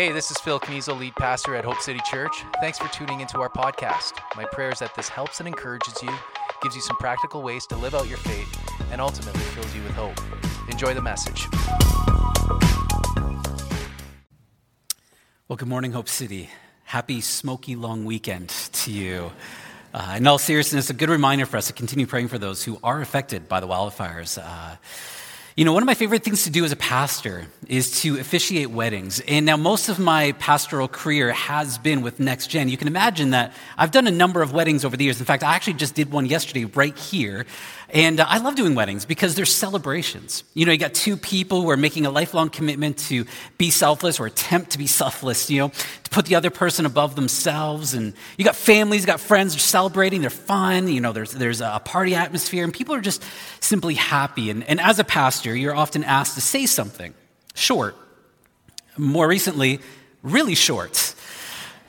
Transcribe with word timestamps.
Hey, 0.00 0.12
this 0.12 0.30
is 0.30 0.38
Phil 0.38 0.58
Kniezel, 0.58 0.98
lead 0.98 1.14
pastor 1.16 1.54
at 1.56 1.62
Hope 1.62 1.78
City 1.82 2.00
Church. 2.10 2.32
Thanks 2.58 2.78
for 2.78 2.88
tuning 2.88 3.20
into 3.20 3.38
our 3.38 3.50
podcast. 3.50 4.12
My 4.34 4.46
prayer 4.46 4.70
is 4.70 4.78
that 4.78 4.94
this 4.94 5.10
helps 5.10 5.40
and 5.40 5.46
encourages 5.46 6.02
you, 6.02 6.08
gives 6.62 6.74
you 6.74 6.80
some 6.80 6.96
practical 6.96 7.42
ways 7.42 7.66
to 7.66 7.76
live 7.76 7.94
out 7.94 8.08
your 8.08 8.16
faith, 8.16 8.48
and 8.90 8.98
ultimately 8.98 9.42
fills 9.42 9.76
you 9.76 9.82
with 9.82 9.92
hope. 9.92 10.18
Enjoy 10.70 10.94
the 10.94 11.02
message. 11.02 11.46
Well, 15.48 15.58
good 15.58 15.68
morning, 15.68 15.92
Hope 15.92 16.08
City. 16.08 16.48
Happy 16.84 17.20
smoky 17.20 17.76
long 17.76 18.06
weekend 18.06 18.48
to 18.48 18.90
you. 18.90 19.30
Uh, 19.92 20.14
in 20.16 20.26
all 20.26 20.38
seriousness, 20.38 20.88
a 20.88 20.94
good 20.94 21.10
reminder 21.10 21.44
for 21.44 21.58
us 21.58 21.66
to 21.66 21.74
continue 21.74 22.06
praying 22.06 22.28
for 22.28 22.38
those 22.38 22.64
who 22.64 22.78
are 22.82 23.02
affected 23.02 23.50
by 23.50 23.60
the 23.60 23.68
wildfires. 23.68 24.42
Uh, 24.42 24.76
you 25.60 25.66
know, 25.66 25.74
one 25.74 25.82
of 25.82 25.86
my 25.86 25.92
favorite 25.92 26.24
things 26.24 26.44
to 26.44 26.50
do 26.50 26.64
as 26.64 26.72
a 26.72 26.76
pastor 26.76 27.44
is 27.68 28.00
to 28.00 28.18
officiate 28.18 28.70
weddings. 28.70 29.20
And 29.28 29.44
now, 29.44 29.58
most 29.58 29.90
of 29.90 29.98
my 29.98 30.32
pastoral 30.38 30.88
career 30.88 31.32
has 31.32 31.76
been 31.76 32.00
with 32.00 32.18
Next 32.18 32.46
Gen. 32.46 32.70
You 32.70 32.78
can 32.78 32.88
imagine 32.88 33.32
that 33.32 33.52
I've 33.76 33.90
done 33.90 34.06
a 34.06 34.10
number 34.10 34.40
of 34.40 34.54
weddings 34.54 34.86
over 34.86 34.96
the 34.96 35.04
years. 35.04 35.20
In 35.20 35.26
fact, 35.26 35.42
I 35.42 35.54
actually 35.54 35.74
just 35.74 35.94
did 35.94 36.10
one 36.10 36.24
yesterday 36.24 36.64
right 36.64 36.96
here. 36.96 37.44
And 37.92 38.20
uh, 38.20 38.26
I 38.28 38.38
love 38.38 38.54
doing 38.54 38.74
weddings 38.74 39.04
because 39.04 39.34
they're 39.34 39.44
celebrations. 39.44 40.44
You 40.54 40.64
know, 40.64 40.72
you 40.72 40.78
got 40.78 40.94
two 40.94 41.16
people 41.16 41.62
who 41.62 41.70
are 41.70 41.76
making 41.76 42.06
a 42.06 42.10
lifelong 42.10 42.48
commitment 42.48 42.98
to 43.08 43.24
be 43.58 43.70
selfless 43.70 44.20
or 44.20 44.26
attempt 44.26 44.70
to 44.72 44.78
be 44.78 44.86
selfless, 44.86 45.50
you 45.50 45.60
know, 45.60 45.68
to 45.68 46.10
put 46.10 46.26
the 46.26 46.36
other 46.36 46.50
person 46.50 46.86
above 46.86 47.16
themselves. 47.16 47.94
And 47.94 48.14
you 48.38 48.44
got 48.44 48.54
families, 48.56 49.02
you 49.02 49.06
got 49.06 49.20
friends, 49.20 49.54
they're 49.54 49.60
celebrating, 49.60 50.20
they're 50.20 50.30
fun, 50.30 50.88
you 50.88 51.00
know, 51.00 51.12
there's, 51.12 51.32
there's 51.32 51.60
a 51.60 51.80
party 51.84 52.14
atmosphere, 52.14 52.62
and 52.64 52.72
people 52.72 52.94
are 52.94 53.00
just 53.00 53.22
simply 53.60 53.94
happy. 53.94 54.50
And, 54.50 54.62
and 54.64 54.80
as 54.80 54.98
a 54.98 55.04
pastor, 55.04 55.54
you're 55.56 55.74
often 55.74 56.04
asked 56.04 56.34
to 56.36 56.40
say 56.40 56.66
something 56.66 57.12
short. 57.54 57.96
More 58.96 59.26
recently, 59.26 59.80
really 60.22 60.54
short 60.54 61.09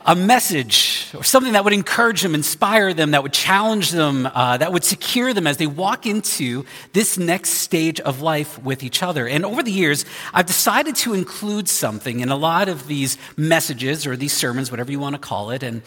a 0.05 0.15
message 0.15 1.09
or 1.13 1.23
something 1.23 1.53
that 1.53 1.63
would 1.63 1.73
encourage 1.73 2.21
them, 2.21 2.33
inspire 2.33 2.93
them, 2.93 3.11
that 3.11 3.23
would 3.23 3.33
challenge 3.33 3.91
them, 3.91 4.25
uh, 4.25 4.57
that 4.57 4.73
would 4.73 4.83
secure 4.83 5.33
them 5.33 5.47
as 5.47 5.57
they 5.57 5.67
walk 5.67 6.05
into 6.05 6.65
this 6.93 7.17
next 7.17 7.49
stage 7.51 7.99
of 7.99 8.21
life 8.21 8.61
with 8.63 8.83
each 8.83 9.03
other. 9.03 9.27
And 9.27 9.45
over 9.45 9.61
the 9.61 9.71
years, 9.71 10.05
I've 10.33 10.45
decided 10.45 10.95
to 10.97 11.13
include 11.13 11.67
something 11.67 12.19
in 12.19 12.29
a 12.29 12.35
lot 12.35 12.69
of 12.69 12.87
these 12.87 13.17
messages 13.37 14.07
or 14.07 14.15
these 14.15 14.33
sermons, 14.33 14.71
whatever 14.71 14.91
you 14.91 14.99
want 14.99 15.15
to 15.15 15.19
call 15.19 15.51
it. 15.51 15.63
And 15.63 15.81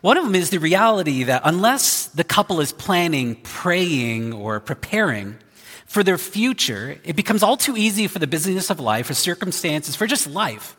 one 0.00 0.16
of 0.16 0.24
them 0.24 0.34
is 0.34 0.50
the 0.50 0.58
reality 0.58 1.24
that 1.24 1.42
unless 1.44 2.06
the 2.06 2.24
couple 2.24 2.60
is 2.60 2.72
planning, 2.72 3.36
praying, 3.36 4.32
or 4.32 4.60
preparing, 4.60 5.36
for 5.86 6.02
their 6.02 6.18
future, 6.18 6.98
it 7.04 7.16
becomes 7.16 7.42
all 7.42 7.56
too 7.56 7.76
easy 7.76 8.06
for 8.06 8.20
the 8.20 8.26
busyness 8.26 8.70
of 8.70 8.78
life, 8.78 9.06
for 9.06 9.14
circumstances, 9.14 9.96
for 9.96 10.06
just 10.06 10.26
life 10.26 10.76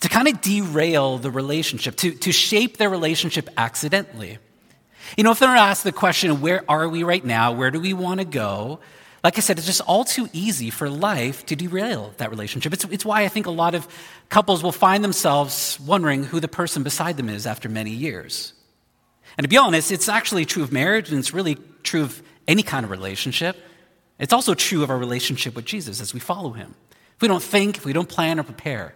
to 0.00 0.08
kind 0.08 0.28
of 0.28 0.40
derail 0.40 1.18
the 1.18 1.30
relationship, 1.30 1.96
to, 1.96 2.12
to 2.12 2.32
shape 2.32 2.76
their 2.76 2.90
relationship 2.90 3.48
accidentally. 3.56 4.38
You 5.16 5.24
know, 5.24 5.30
if 5.30 5.38
they're 5.38 5.50
asked 5.50 5.84
the 5.84 5.92
question, 5.92 6.40
where 6.40 6.64
are 6.68 6.88
we 6.88 7.02
right 7.02 7.24
now? 7.24 7.52
Where 7.52 7.70
do 7.70 7.80
we 7.80 7.94
want 7.94 8.20
to 8.20 8.26
go? 8.26 8.80
Like 9.24 9.38
I 9.38 9.40
said, 9.40 9.58
it's 9.58 9.66
just 9.66 9.80
all 9.80 10.04
too 10.04 10.28
easy 10.32 10.70
for 10.70 10.88
life 10.90 11.46
to 11.46 11.56
derail 11.56 12.12
that 12.18 12.30
relationship. 12.30 12.72
It's, 12.72 12.84
it's 12.84 13.04
why 13.04 13.22
I 13.22 13.28
think 13.28 13.46
a 13.46 13.50
lot 13.50 13.74
of 13.74 13.88
couples 14.28 14.62
will 14.62 14.72
find 14.72 15.02
themselves 15.02 15.80
wondering 15.80 16.24
who 16.24 16.40
the 16.40 16.48
person 16.48 16.82
beside 16.82 17.16
them 17.16 17.28
is 17.28 17.46
after 17.46 17.68
many 17.68 17.90
years. 17.90 18.52
And 19.36 19.44
to 19.44 19.48
be 19.48 19.56
honest, 19.56 19.90
it's 19.90 20.08
actually 20.08 20.44
true 20.44 20.62
of 20.62 20.72
marriage, 20.72 21.10
and 21.10 21.18
it's 21.18 21.34
really 21.34 21.56
true 21.82 22.02
of 22.02 22.22
any 22.46 22.62
kind 22.62 22.84
of 22.84 22.90
relationship. 22.90 23.56
It's 24.18 24.32
also 24.32 24.54
true 24.54 24.82
of 24.82 24.90
our 24.90 24.98
relationship 24.98 25.54
with 25.54 25.64
Jesus 25.64 26.00
as 26.00 26.14
we 26.14 26.20
follow 26.20 26.52
him. 26.52 26.74
If 27.16 27.22
we 27.22 27.28
don't 27.28 27.42
think, 27.42 27.78
if 27.78 27.84
we 27.84 27.92
don't 27.92 28.08
plan 28.08 28.38
or 28.38 28.44
prepare, 28.44 28.94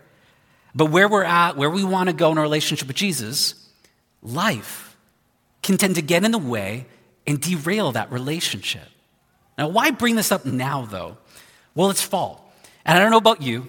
but 0.74 0.86
where 0.86 1.08
we're 1.08 1.24
at, 1.24 1.56
where 1.56 1.70
we 1.70 1.84
want 1.84 2.08
to 2.08 2.12
go 2.12 2.30
in 2.32 2.38
our 2.38 2.44
relationship 2.44 2.88
with 2.88 2.96
Jesus, 2.96 3.68
life 4.22 4.96
can 5.62 5.76
tend 5.76 5.96
to 5.96 6.02
get 6.02 6.24
in 6.24 6.30
the 6.30 6.38
way 6.38 6.86
and 7.26 7.40
derail 7.40 7.92
that 7.92 8.10
relationship. 8.10 8.88
Now, 9.58 9.68
why 9.68 9.90
bring 9.90 10.16
this 10.16 10.32
up 10.32 10.44
now, 10.44 10.86
though? 10.86 11.18
Well, 11.74 11.90
it's 11.90 12.02
fall. 12.02 12.52
And 12.84 12.96
I 12.96 13.00
don't 13.00 13.10
know 13.10 13.18
about 13.18 13.42
you, 13.42 13.68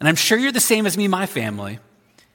and 0.00 0.08
I'm 0.08 0.16
sure 0.16 0.36
you're 0.36 0.52
the 0.52 0.60
same 0.60 0.86
as 0.86 0.96
me 0.96 1.08
my 1.08 1.26
family, 1.26 1.78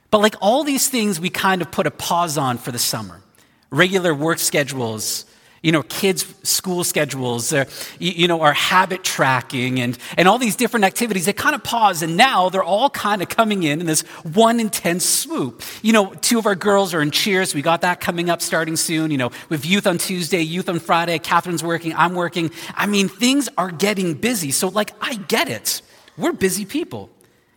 but 0.09 0.19
like 0.19 0.35
all 0.41 0.63
these 0.63 0.87
things, 0.87 1.19
we 1.19 1.29
kind 1.29 1.61
of 1.61 1.71
put 1.71 1.87
a 1.87 1.91
pause 1.91 2.37
on 2.37 2.57
for 2.57 2.71
the 2.71 2.79
summer. 2.79 3.21
Regular 3.69 4.13
work 4.13 4.39
schedules, 4.39 5.25
you 5.61 5.71
know, 5.71 5.83
kids' 5.83 6.25
school 6.41 6.83
schedules, 6.83 7.53
uh, 7.53 7.65
you, 7.99 8.27
know, 8.27 8.41
our 8.41 8.53
habit 8.53 9.03
tracking 9.03 9.79
and, 9.79 9.95
and 10.17 10.27
all 10.27 10.39
these 10.39 10.55
different 10.55 10.85
activities, 10.85 11.25
they 11.27 11.33
kind 11.33 11.53
of 11.53 11.63
pause 11.63 12.01
and 12.01 12.17
now 12.17 12.49
they're 12.49 12.63
all 12.63 12.89
kind 12.89 13.21
of 13.21 13.29
coming 13.29 13.61
in 13.61 13.79
in 13.79 13.85
this 13.85 14.01
one 14.23 14.59
intense 14.59 15.05
swoop. 15.05 15.61
You 15.83 15.93
know, 15.93 16.13
two 16.15 16.39
of 16.39 16.47
our 16.47 16.55
girls 16.55 16.95
are 16.95 17.01
in 17.01 17.11
cheers. 17.11 17.53
We 17.53 17.61
got 17.61 17.81
that 17.81 18.01
coming 18.01 18.29
up 18.29 18.41
starting 18.41 18.75
soon. 18.75 19.11
You 19.11 19.19
know, 19.19 19.31
with 19.49 19.63
youth 19.63 19.85
on 19.85 19.99
Tuesday, 19.99 20.41
youth 20.41 20.67
on 20.67 20.79
Friday. 20.79 21.19
Catherine's 21.19 21.63
working, 21.63 21.93
I'm 21.93 22.15
working. 22.15 22.49
I 22.73 22.87
mean, 22.87 23.07
things 23.07 23.47
are 23.55 23.69
getting 23.69 24.15
busy. 24.15 24.49
So, 24.49 24.69
like, 24.69 24.93
I 24.99 25.15
get 25.15 25.47
it. 25.47 25.83
We're 26.17 26.33
busy 26.33 26.65
people 26.65 27.11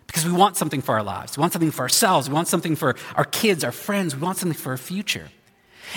because 0.07 0.27
we 0.27 0.33
want 0.33 0.59
something 0.59 0.83
for 0.83 0.95
our 0.95 1.03
lives. 1.03 1.39
We 1.39 1.41
want 1.41 1.55
something 1.55 1.71
for 1.71 1.83
ourselves. 1.83 2.29
We 2.29 2.35
want 2.35 2.49
something 2.49 2.77
for 2.77 2.97
our 3.17 3.25
kids, 3.25 3.65
our 3.65 3.73
friends. 3.73 4.15
We 4.15 4.21
want 4.21 4.37
something 4.37 4.59
for 4.59 4.73
our 4.73 4.77
future. 4.77 5.31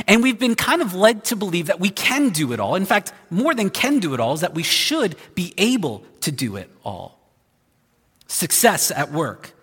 And 0.05 0.21
we've 0.21 0.37
been 0.37 0.55
kind 0.55 0.81
of 0.81 0.93
led 0.93 1.23
to 1.25 1.35
believe 1.35 1.67
that 1.67 1.79
we 1.79 1.89
can 1.89 2.29
do 2.29 2.53
it 2.53 2.59
all. 2.59 2.75
In 2.75 2.85
fact, 2.85 3.13
more 3.29 3.55
than 3.55 3.69
can 3.69 3.99
do 3.99 4.13
it 4.13 4.19
all 4.19 4.33
is 4.33 4.41
that 4.41 4.53
we 4.53 4.63
should 4.63 5.15
be 5.33 5.53
able 5.57 6.03
to 6.21 6.31
do 6.31 6.55
it 6.57 6.69
all. 6.83 7.19
Success 8.27 8.91
at 8.91 9.11
work, 9.11 9.53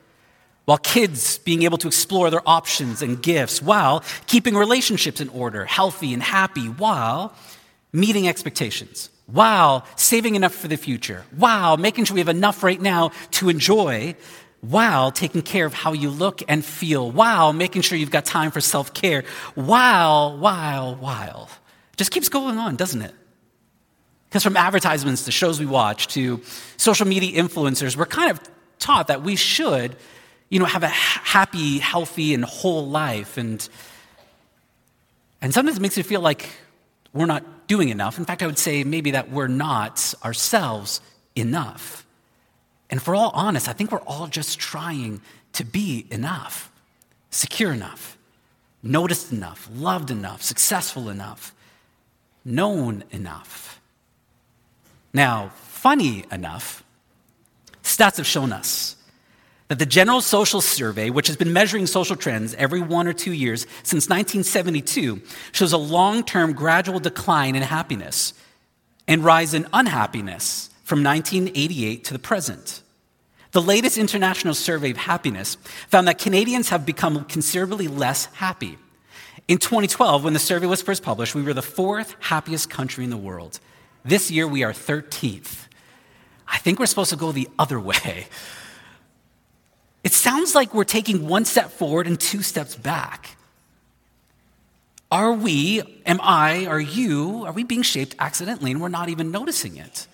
while 0.65 0.79
kids 0.79 1.39
being 1.39 1.63
able 1.63 1.79
to 1.79 1.87
explore 1.87 2.31
their 2.31 2.43
options 2.49 3.03
and 3.03 3.23
gifts, 3.23 3.61
while 3.61 4.03
keeping 4.27 4.57
relationships 4.57 5.21
in 5.21 5.29
order, 5.29 5.67
healthy 5.67 6.15
and 6.15 6.23
happy, 6.23 6.67
while 6.67 7.35
meeting 7.93 8.27
expectations, 8.27 9.11
while 9.27 9.87
saving 9.97 10.35
enough 10.35 10.55
for 10.55 10.69
the 10.69 10.77
future, 10.77 11.25
while 11.37 11.77
making 11.77 12.05
sure 12.05 12.15
we 12.15 12.21
have 12.21 12.29
enough 12.29 12.63
right 12.63 12.81
now 12.81 13.13
to 13.31 13.49
enjoy 13.49 14.17
while 14.71 15.11
taking 15.11 15.43
care 15.43 15.67
of 15.67 15.75
how 15.75 15.93
you 15.93 16.11
look 16.11 16.43
and 16.49 16.65
feel, 16.65 17.11
while 17.11 17.53
making 17.53 17.83
sure 17.83 17.99
you've 17.99 18.11
got 18.11 18.25
time 18.25 18.51
for 18.51 18.61
self 18.61 18.95
care, 18.95 19.25
while, 19.55 20.39
while, 20.39 20.97
while. 20.97 21.49
It 21.93 21.97
just 21.97 22.11
keeps 22.11 22.29
going 22.29 22.59
on, 22.59 22.77
doesn't 22.77 23.03
it? 23.03 23.15
Because 24.29 24.43
from 24.43 24.57
advertisements 24.57 25.27
to 25.27 25.31
shows 25.31 25.61
we 25.61 25.67
watch 25.67 26.09
to 26.09 26.41
social 26.77 27.07
media 27.07 27.41
influencers, 27.41 27.97
we're 27.97 28.07
kind 28.07 28.31
of 28.31 28.41
taught 28.79 29.09
that 29.09 29.23
we 29.23 29.37
should, 29.37 29.95
you 30.49 30.59
know, 30.59 30.65
have 30.65 30.83
a 30.83 30.89
happy, 30.89 31.79
healthy, 31.79 32.35
and 32.35 32.45
whole 32.45 32.89
life. 32.89 33.37
And, 33.37 33.67
and 35.41 35.55
sometimes 35.55 35.77
it 35.77 35.81
makes 35.81 35.99
it 35.99 36.07
feel 36.07 36.21
like 36.21 36.49
we're 37.13 37.27
not 37.27 37.69
doing 37.69 37.91
enough. 37.91 38.19
In 38.19 38.25
fact, 38.25 38.43
I 38.43 38.47
would 38.47 38.59
say 38.59 38.83
maybe 38.83 39.13
that 39.13 39.31
we're 39.31 39.47
not 39.47 40.15
ourselves 40.25 41.01
enough. 41.37 42.04
And 42.95 43.03
for 43.03 43.17
all 43.17 43.33
honest, 43.35 43.69
I 43.69 43.73
think 43.73 43.91
we're 43.91 43.99
all 44.03 44.29
just 44.29 44.61
trying 44.61 45.21
to 45.55 45.65
be 45.65 46.07
enough, 46.13 46.71
secure 47.29 47.73
enough, 47.73 48.17
noticed 48.85 49.33
enough, 49.33 49.69
loved 49.75 50.13
enough, 50.13 50.43
successful 50.43 51.09
enough, 51.09 51.53
known 52.45 53.03
enough. 53.11 53.81
Now, 55.13 55.51
funny 55.57 56.25
enough, 56.31 56.85
stats 57.83 58.19
have 58.19 58.29
shown 58.29 58.53
us 58.53 58.95
that 59.67 59.81
the 59.81 59.87
General 59.87 60.21
Social 60.21 60.61
Survey, 60.61 61.11
which 61.11 61.27
has 61.27 61.37
been 61.37 61.53
measuring 61.53 61.89
social 61.89 62.15
trends 62.15 62.55
every 62.55 62.81
one 62.81 63.09
or 63.09 63.13
two 63.13 63.33
years 63.33 63.63
since 63.83 64.09
1972, 64.09 65.21
shows 65.51 65.73
a 65.73 65.79
long 65.79 66.23
term 66.23 66.53
gradual 66.53 67.01
decline 67.01 67.57
in 67.57 67.63
happiness 67.65 68.35
and 69.09 69.25
rise 69.25 69.53
in 69.53 69.67
unhappiness 69.73 70.71
from 70.85 71.03
1988 71.03 72.05
to 72.05 72.13
the 72.13 72.21
present. 72.21 72.83
The 73.55 73.63
latest 73.63 73.99
international 73.99 74.55
survey 74.55 74.91
of 74.91 74.97
happiness 74.97 75.57
found 75.87 76.09
that 76.09 76.19
Canadians 76.19 76.71
have 76.71 76.85
become 76.85 77.25
considerably 77.27 77.87
less 77.87 78.25
happy. 78.27 78.79
In 79.47 79.59
2012, 79.59 80.25
when 80.25 80.33
the 80.33 80.41
survey 80.41 80.67
was 80.67 80.83
first 80.83 81.05
published, 81.05 81.37
we 81.37 81.43
were 81.43 81.55
the 81.55 81.63
fourth 81.63 82.17
happiest 82.19 82.69
country 82.69 83.05
in 83.05 83.11
the 83.11 83.17
world. 83.17 83.61
This 84.05 84.29
year, 84.29 84.49
we 84.49 84.65
are 84.65 84.73
13th. 84.73 85.69
I 86.49 86.59
think 86.59 86.81
we're 86.81 86.87
supposed 86.87 87.11
to 87.11 87.17
go 87.17 87.31
the 87.31 87.49
other 87.57 87.79
way. 87.91 88.27
It 90.03 90.13
sounds 90.13 90.57
like 90.57 90.75
we're 90.75 90.83
taking 90.83 91.29
one 91.29 91.45
step 91.45 91.71
forward 91.71 92.09
and 92.09 92.19
two 92.19 92.43
steps 92.43 92.75
back. 92.75 93.37
Are 95.13 95.33
we, 95.33 95.81
am 96.05 96.19
I, 96.21 96.67
are 96.67 96.81
you, 96.81 97.45
are 97.45 97.53
we 97.53 97.63
being 97.63 97.83
shaped 97.83 98.17
accidentally 98.19 98.73
and 98.73 98.81
we're 98.81 98.89
not 98.89 99.11
even 99.11 99.31
noticing 99.31 99.77
it? 99.77 100.09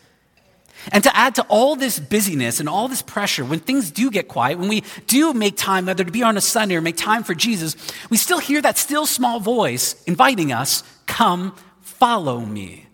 And 0.93 1.05
to 1.05 1.15
add 1.17 1.35
to 1.37 1.43
all 1.49 1.77
this 1.77 1.99
busyness 1.99 2.61
and 2.61 2.69
all 2.69 2.89
this 2.89 3.03
pressure, 3.03 3.45
when 3.45 3.61
things 3.61 3.91
do 3.91 4.11
get 4.11 4.29
quiet, 4.29 4.59
when 4.59 4.69
we 4.69 4.83
do 5.07 5.35
make 5.35 5.57
time, 5.57 5.87
whether 5.87 6.05
to 6.05 6.11
be 6.11 6.23
on 6.23 6.37
a 6.37 6.41
Sunday 6.41 6.77
or 6.77 6.81
make 6.81 6.97
time 6.97 7.23
for 7.23 7.35
Jesus, 7.35 7.77
we 8.09 8.17
still 8.17 8.39
hear 8.39 8.63
that 8.63 8.79
still 8.79 9.07
small 9.07 9.41
voice 9.41 10.03
inviting 10.05 10.53
us, 10.53 10.83
Come, 11.07 11.55
follow 11.81 12.41
me. 12.41 12.87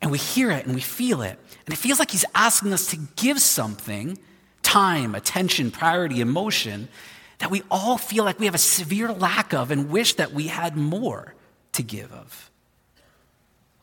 And 0.00 0.10
we 0.10 0.18
hear 0.18 0.50
it 0.50 0.64
and 0.64 0.74
we 0.74 0.80
feel 0.80 1.22
it. 1.22 1.38
And 1.66 1.74
it 1.74 1.76
feels 1.76 1.98
like 1.98 2.10
he's 2.10 2.24
asking 2.34 2.72
us 2.72 2.86
to 2.92 2.98
give 3.16 3.40
something 3.40 4.18
time, 4.62 5.14
attention, 5.14 5.70
priority, 5.70 6.20
emotion 6.20 6.88
that 7.38 7.50
we 7.50 7.62
all 7.70 7.98
feel 7.98 8.24
like 8.24 8.38
we 8.38 8.46
have 8.46 8.54
a 8.54 8.58
severe 8.58 9.12
lack 9.12 9.52
of 9.52 9.70
and 9.70 9.90
wish 9.90 10.14
that 10.14 10.32
we 10.32 10.48
had 10.48 10.76
more 10.76 11.34
to 11.72 11.82
give 11.82 12.12
of. 12.12 12.50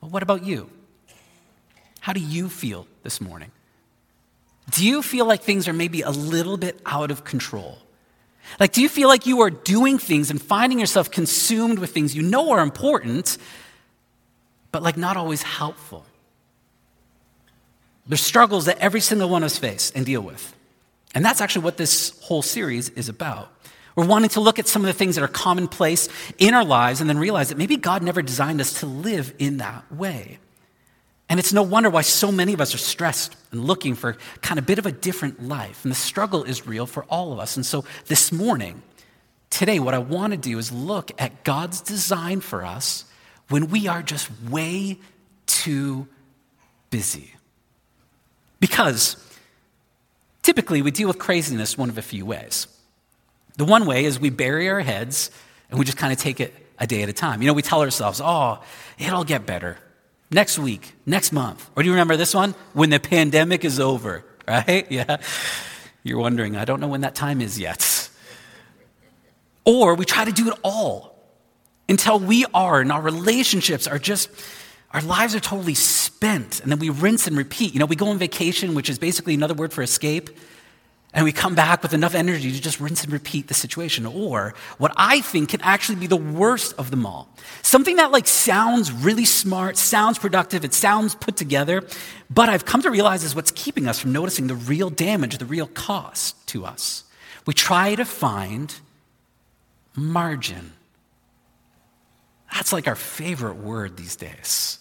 Well, 0.01 0.11
what 0.11 0.23
about 0.23 0.43
you? 0.43 0.69
How 2.05 2.13
do 2.13 2.19
you 2.19 2.49
feel 2.49 2.85
this 3.01 3.19
morning? 3.19 3.49
Do 4.69 4.85
you 4.85 5.01
feel 5.01 5.25
like 5.25 5.41
things 5.41 5.67
are 5.67 5.73
maybe 5.73 6.03
a 6.03 6.11
little 6.11 6.55
bit 6.55 6.79
out 6.85 7.09
of 7.09 7.23
control? 7.23 7.79
Like, 8.59 8.73
do 8.73 8.83
you 8.83 8.89
feel 8.89 9.07
like 9.07 9.25
you 9.25 9.41
are 9.41 9.49
doing 9.49 9.97
things 9.97 10.29
and 10.29 10.39
finding 10.39 10.79
yourself 10.79 11.09
consumed 11.09 11.79
with 11.79 11.95
things 11.95 12.15
you 12.15 12.21
know 12.21 12.51
are 12.51 12.61
important, 12.61 13.39
but 14.71 14.83
like 14.83 14.97
not 14.97 15.17
always 15.17 15.41
helpful? 15.41 16.05
There's 18.05 18.21
struggles 18.21 18.65
that 18.65 18.77
every 18.77 19.01
single 19.01 19.27
one 19.27 19.41
of 19.41 19.47
us 19.47 19.57
face 19.57 19.91
and 19.95 20.05
deal 20.05 20.21
with. 20.21 20.53
And 21.15 21.25
that's 21.25 21.41
actually 21.41 21.63
what 21.63 21.77
this 21.77 22.19
whole 22.21 22.43
series 22.43 22.89
is 22.89 23.09
about. 23.09 23.51
We're 23.95 24.05
wanting 24.05 24.29
to 24.29 24.41
look 24.41 24.59
at 24.59 24.67
some 24.67 24.83
of 24.83 24.85
the 24.85 24.93
things 24.93 25.15
that 25.15 25.23
are 25.23 25.27
commonplace 25.27 26.07
in 26.37 26.53
our 26.53 26.65
lives 26.65 27.01
and 27.01 27.09
then 27.09 27.17
realize 27.17 27.49
that 27.49 27.57
maybe 27.57 27.77
God 27.77 28.03
never 28.03 28.21
designed 28.21 28.61
us 28.61 28.81
to 28.81 28.85
live 28.85 29.33
in 29.39 29.57
that 29.57 29.91
way. 29.91 30.37
And 31.27 31.39
it's 31.39 31.53
no 31.53 31.63
wonder 31.63 31.89
why 31.89 32.01
so 32.01 32.31
many 32.31 32.53
of 32.53 32.61
us 32.61 32.75
are 32.75 32.79
stressed 32.79 33.35
and 33.51 33.65
looking 33.65 33.95
for 33.95 34.15
kind 34.41 34.59
of 34.59 34.65
a 34.65 34.67
bit 34.67 34.77
of 34.77 34.85
a 34.85 34.91
different 34.91 35.43
life. 35.43 35.83
And 35.83 35.91
the 35.91 35.95
struggle 35.95 36.43
is 36.43 36.67
real 36.67 36.85
for 36.85 37.03
all 37.05 37.33
of 37.33 37.39
us. 37.39 37.55
And 37.55 37.65
so 37.65 37.83
this 38.05 38.31
morning, 38.31 38.83
today, 39.49 39.79
what 39.79 39.93
I 39.93 39.97
want 39.97 40.33
to 40.33 40.37
do 40.37 40.57
is 40.59 40.71
look 40.71 41.11
at 41.17 41.43
God's 41.43 41.81
design 41.81 42.41
for 42.41 42.63
us 42.63 43.05
when 43.49 43.69
we 43.69 43.87
are 43.87 44.03
just 44.03 44.29
way 44.49 44.99
too 45.47 46.07
busy. 46.91 47.33
Because 48.59 49.17
typically 50.43 50.83
we 50.83 50.91
deal 50.91 51.07
with 51.07 51.17
craziness 51.17 51.75
one 51.75 51.89
of 51.89 51.97
a 51.97 52.03
few 52.03 52.25
ways. 52.25 52.67
The 53.57 53.65
one 53.65 53.87
way 53.87 54.05
is 54.05 54.19
we 54.19 54.29
bury 54.29 54.69
our 54.69 54.81
heads 54.81 55.31
and 55.71 55.79
we 55.79 55.85
just 55.85 55.97
kind 55.97 56.13
of 56.13 56.19
take 56.19 56.39
it 56.39 56.53
a 56.77 56.85
day 56.85 57.01
at 57.01 57.09
a 57.09 57.13
time. 57.13 57.41
You 57.41 57.47
know, 57.47 57.53
we 57.53 57.61
tell 57.63 57.81
ourselves, 57.81 58.21
oh, 58.23 58.61
it'll 58.99 59.23
get 59.23 59.47
better 59.47 59.77
next 60.35 60.59
week, 60.59 60.93
next 61.05 61.31
month. 61.31 61.67
Or 61.75 61.81
do 61.81 61.87
you 61.87 61.93
remember 61.93 62.17
this 62.17 62.35
one? 62.35 62.53
When 62.73 62.89
the 62.89 62.99
pandemic 62.99 63.63
is 63.63 63.79
over, 63.79 64.23
right? 64.47 64.85
Yeah. 64.91 65.17
You're 66.03 66.19
wondering, 66.19 66.55
I 66.55 66.65
don't 66.65 66.79
know 66.79 66.89
when 66.89 67.01
that 67.01 67.15
time 67.15 67.41
is 67.41 67.57
yet. 67.57 68.09
Or 69.63 69.95
we 69.95 70.05
try 70.05 70.25
to 70.25 70.31
do 70.31 70.49
it 70.49 70.59
all 70.61 71.15
until 71.89 72.19
we 72.19 72.45
are 72.53 72.81
and 72.81 72.91
our 72.91 73.01
relationships 73.01 73.87
are 73.87 73.97
just, 73.97 74.29
our 74.91 75.01
lives 75.01 75.33
are 75.33 75.39
totally 75.39 75.73
spent. 75.73 76.59
And 76.59 76.71
then 76.71 76.77
we 76.77 76.89
rinse 76.89 77.25
and 77.25 77.35
repeat. 77.35 77.73
You 77.73 77.79
know, 77.79 77.87
we 77.87 77.95
go 77.95 78.09
on 78.09 78.19
vacation, 78.19 78.75
which 78.75 78.89
is 78.89 78.99
basically 78.99 79.33
another 79.33 79.55
word 79.55 79.73
for 79.73 79.81
escape 79.81 80.29
and 81.15 81.23
we 81.23 81.31
come 81.31 81.55
back 81.55 81.81
with 81.81 81.93
enough 81.93 82.13
energy 82.13 82.51
to 82.51 82.61
just 82.61 82.81
rinse 82.81 83.05
and 83.05 83.13
repeat 83.13 83.47
the 83.47 83.53
situation. 83.53 84.05
Or 84.05 84.53
what 84.77 84.91
I 84.97 85.21
think 85.21 85.49
can 85.49 85.61
actually 85.61 85.95
be 85.95 86.07
the 86.07 86.17
worst 86.17 86.75
of 86.77 86.91
them 86.91 87.05
all. 87.05 87.29
Something 87.61 87.95
that 87.95 88.11
like 88.11 88.27
sounds 88.27 88.91
really 88.91 89.23
smart, 89.23 89.77
sounds 89.77 90.19
productive, 90.19 90.65
it 90.65 90.73
sounds 90.73 91.15
put 91.15 91.37
together, 91.37 91.87
but 92.29 92.49
I've 92.49 92.65
come 92.65 92.81
to 92.81 92.91
realize 92.91 93.23
is 93.23 93.33
what's 93.33 93.51
keeping 93.51 93.87
us 93.87 93.97
from 93.97 94.11
noticing 94.11 94.47
the 94.47 94.55
real 94.55 94.89
damage, 94.89 95.37
the 95.37 95.45
real 95.45 95.67
cost 95.67 96.35
to 96.49 96.65
us. 96.65 97.05
We 97.47 97.53
try 97.53 97.95
to 97.95 98.03
find 98.03 98.75
margin. 99.95 100.73
That's 102.53 102.73
like 102.73 102.89
our 102.89 102.95
favorite 102.95 103.55
word 103.55 103.95
these 103.95 104.17
days. 104.17 104.79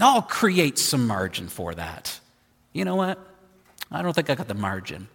I'll 0.00 0.22
create 0.22 0.78
some 0.78 1.06
margin 1.06 1.48
for 1.48 1.74
that. 1.74 2.18
You 2.72 2.86
know 2.86 2.94
what? 2.94 3.18
I 3.90 4.00
don't 4.00 4.14
think 4.14 4.30
I 4.30 4.34
got 4.34 4.48
the 4.48 4.54
margin. 4.54 5.08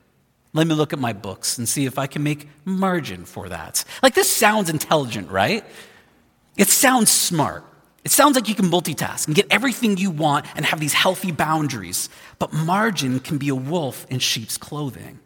Let 0.54 0.68
me 0.68 0.76
look 0.76 0.94
at 0.94 1.00
my 1.00 1.14
books 1.14 1.58
and 1.58 1.68
see 1.68 1.86
if 1.86 1.98
I 1.98 2.06
can 2.08 2.22
make 2.22 2.48
margin 2.64 3.26
for 3.26 3.50
that. 3.50 3.84
Like, 4.04 4.14
this 4.14 4.32
sounds 4.32 4.70
intelligent, 4.70 5.32
right? 5.32 5.66
It 6.58 6.68
sounds 6.68 7.10
smart. 7.10 7.66
It 8.04 8.12
sounds 8.12 8.36
like 8.36 8.50
you 8.50 8.56
can 8.56 8.66
multitask 8.66 9.28
and 9.28 9.36
get 9.36 9.48
everything 9.50 9.98
you 9.98 10.12
want 10.12 10.46
and 10.56 10.66
have 10.66 10.80
these 10.80 10.94
healthy 10.94 11.32
boundaries. 11.32 12.10
But 12.38 12.54
margin 12.54 13.20
can 13.20 13.38
be 13.38 13.50
a 13.50 13.56
wolf 13.56 14.06
in 14.10 14.20
sheep's 14.20 14.58
clothing. 14.58 15.20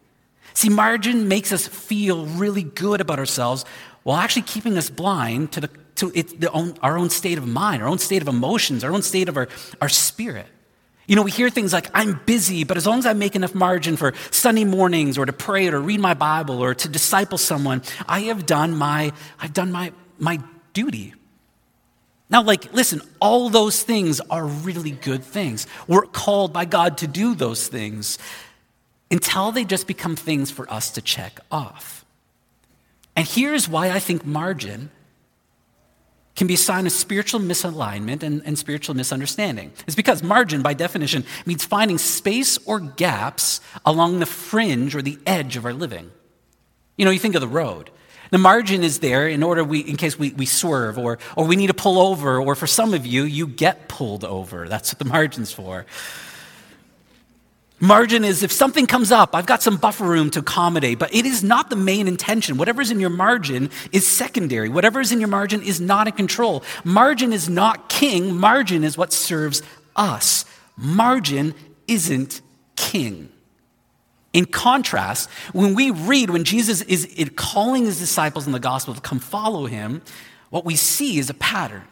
See, 0.54 0.70
margin 0.70 1.28
makes 1.28 1.52
us 1.52 1.68
feel 1.68 2.26
really 2.26 2.64
good 2.64 3.02
about 3.02 3.20
ourselves 3.20 3.66
while 4.04 4.18
actually 4.18 4.44
keeping 4.44 4.78
us 4.78 4.90
blind 4.90 5.52
to, 5.52 5.62
the, 5.62 5.70
to 5.96 6.12
it, 6.16 6.40
the 6.40 6.52
own, 6.52 6.76
our 6.82 6.98
own 6.98 7.10
state 7.10 7.38
of 7.38 7.48
mind, 7.48 7.82
our 7.82 7.90
own 7.90 8.00
state 8.00 8.22
of 8.22 8.28
emotions, 8.28 8.84
our 8.84 8.94
own 8.94 9.02
state 9.02 9.28
of 9.28 9.38
our, 9.38 9.50
our 9.82 9.90
spirit. 9.90 10.48
You 11.08 11.16
know, 11.16 11.24
we 11.24 11.32
hear 11.32 11.50
things 11.50 11.72
like, 11.72 11.90
I'm 11.94 12.20
busy, 12.26 12.66
but 12.66 12.76
as 12.76 12.86
long 12.86 13.00
as 13.00 13.06
I 13.06 13.14
make 13.14 13.36
enough 13.36 13.56
margin 13.56 13.96
for 13.96 14.14
Sunday 14.30 14.66
mornings 14.66 15.18
or 15.18 15.26
to 15.26 15.32
pray 15.32 15.68
or 15.68 15.72
to 15.72 15.80
read 15.80 16.02
my 16.02 16.14
Bible 16.14 16.62
or 16.62 16.76
to 16.76 16.90
disciple 16.90 17.38
someone, 17.38 17.82
I 18.08 18.22
have 18.22 18.46
done 18.46 18.76
my, 18.76 19.14
I've 19.40 19.54
done 19.54 19.72
my, 19.72 19.94
my 20.20 20.40
duty. 20.74 21.14
Now, 22.30 22.44
like, 22.44 22.74
listen, 22.74 23.02
all 23.22 23.50
those 23.50 23.82
things 23.84 24.20
are 24.20 24.46
really 24.46 24.92
good 24.92 25.24
things. 25.24 25.66
We're 25.88 26.02
called 26.02 26.52
by 26.52 26.66
God 26.66 26.98
to 26.98 27.08
do 27.08 27.36
those 27.36 27.70
things 27.70 28.18
until 29.10 29.54
they 29.54 29.64
just 29.64 29.88
become 29.88 30.18
things 30.18 30.52
for 30.52 30.70
us 30.72 30.92
to 30.92 31.02
check 31.02 31.40
off. 31.50 32.04
And 33.16 33.26
here's 33.26 33.70
why 33.70 33.92
I 33.92 34.00
think 34.00 34.26
margin 34.26 34.92
can 36.38 36.48
be 36.48 36.54
a 36.54 36.58
sign 36.58 36.86
of 36.86 36.94
spiritual 36.94 37.42
misalignment 37.42 38.24
and, 38.24 38.42
and, 38.46 38.58
spiritual 38.58 38.96
misunderstanding. 38.96 39.74
It's 39.88 39.96
because 39.96 40.22
margin, 40.22 40.62
by 40.62 40.76
definition, 40.76 41.26
means 41.48 41.66
finding 41.66 41.98
space 41.98 42.60
or 42.66 42.80
gaps 42.80 43.60
along 43.86 44.20
the 44.20 44.28
fringe 44.28 44.96
or 44.96 45.02
the 45.02 45.18
edge 45.26 45.58
of 45.58 45.66
our 45.66 45.74
living. 45.74 46.12
You 46.96 47.06
know, 47.06 47.12
you 47.12 47.20
think 47.20 47.34
of 47.34 47.42
the 47.42 47.48
road. 47.48 47.90
The 48.30 48.38
margin 48.38 48.84
is 48.84 49.00
there 49.00 49.28
in 49.28 49.42
order 49.42 49.64
we, 49.64 49.80
in 49.80 49.98
case 49.98 50.20
we, 50.20 50.32
we 50.32 50.46
swerve 50.46 51.00
or, 51.00 51.18
or 51.36 51.46
we 51.46 51.56
need 51.56 51.68
to 51.68 51.74
pull 51.74 52.00
over, 52.00 52.40
or 52.40 52.54
for 52.56 52.68
some 52.68 52.94
of 52.94 53.06
you, 53.06 53.24
you 53.24 53.48
get 53.48 53.88
pulled 53.88 54.24
over. 54.24 54.68
That's 54.68 54.94
what 54.94 55.00
the 55.00 55.06
margin's 55.06 55.52
for. 55.52 55.88
Margin 57.80 58.26
is 58.26 58.42
if 58.42 58.52
something 58.52 58.88
comes 58.88 59.12
up, 59.12 59.36
I've 59.36 59.46
got 59.46 59.62
some 59.62 59.78
buffer 59.78 60.06
room 60.06 60.32
to 60.32 60.40
accommodate, 60.40 60.98
but 60.98 61.14
it 61.14 61.26
is 61.26 61.44
not 61.44 61.70
the 61.70 61.76
main 61.76 62.08
intention. 62.08 62.58
Whatever's 62.58 62.90
in 62.90 63.00
your 63.00 63.12
margin 63.12 63.70
is 63.92 64.08
secondary. 64.08 64.68
Whatever 64.68 65.00
is 65.00 65.12
in 65.12 65.20
your 65.20 65.30
margin 65.30 65.62
is 65.62 65.80
not 65.80 66.08
in 66.08 66.14
control. 66.14 66.64
Margin 66.84 67.32
is 67.32 67.48
not 67.48 67.88
king. 67.88 68.36
Margin 68.36 68.84
is 68.84 68.98
what 68.98 69.14
serves 69.14 69.62
us. 69.96 70.46
Margin 70.76 71.54
isn't 71.88 72.42
king. 72.76 73.30
In 74.34 74.46
contrast, 74.46 75.30
when 75.54 75.76
we 75.76 75.92
read, 75.92 76.32
when 76.32 76.44
Jesus 76.44 76.82
is 76.82 77.08
calling 77.36 77.86
his 77.86 78.00
disciples 78.00 78.48
in 78.48 78.54
the 78.54 78.60
gospel 78.60 78.96
to 78.96 79.02
come 79.02 79.20
follow 79.20 79.66
him, 79.68 80.02
what 80.50 80.66
we 80.66 80.76
see 80.76 81.20
is 81.20 81.30
a 81.30 81.34
pattern. 81.36 81.84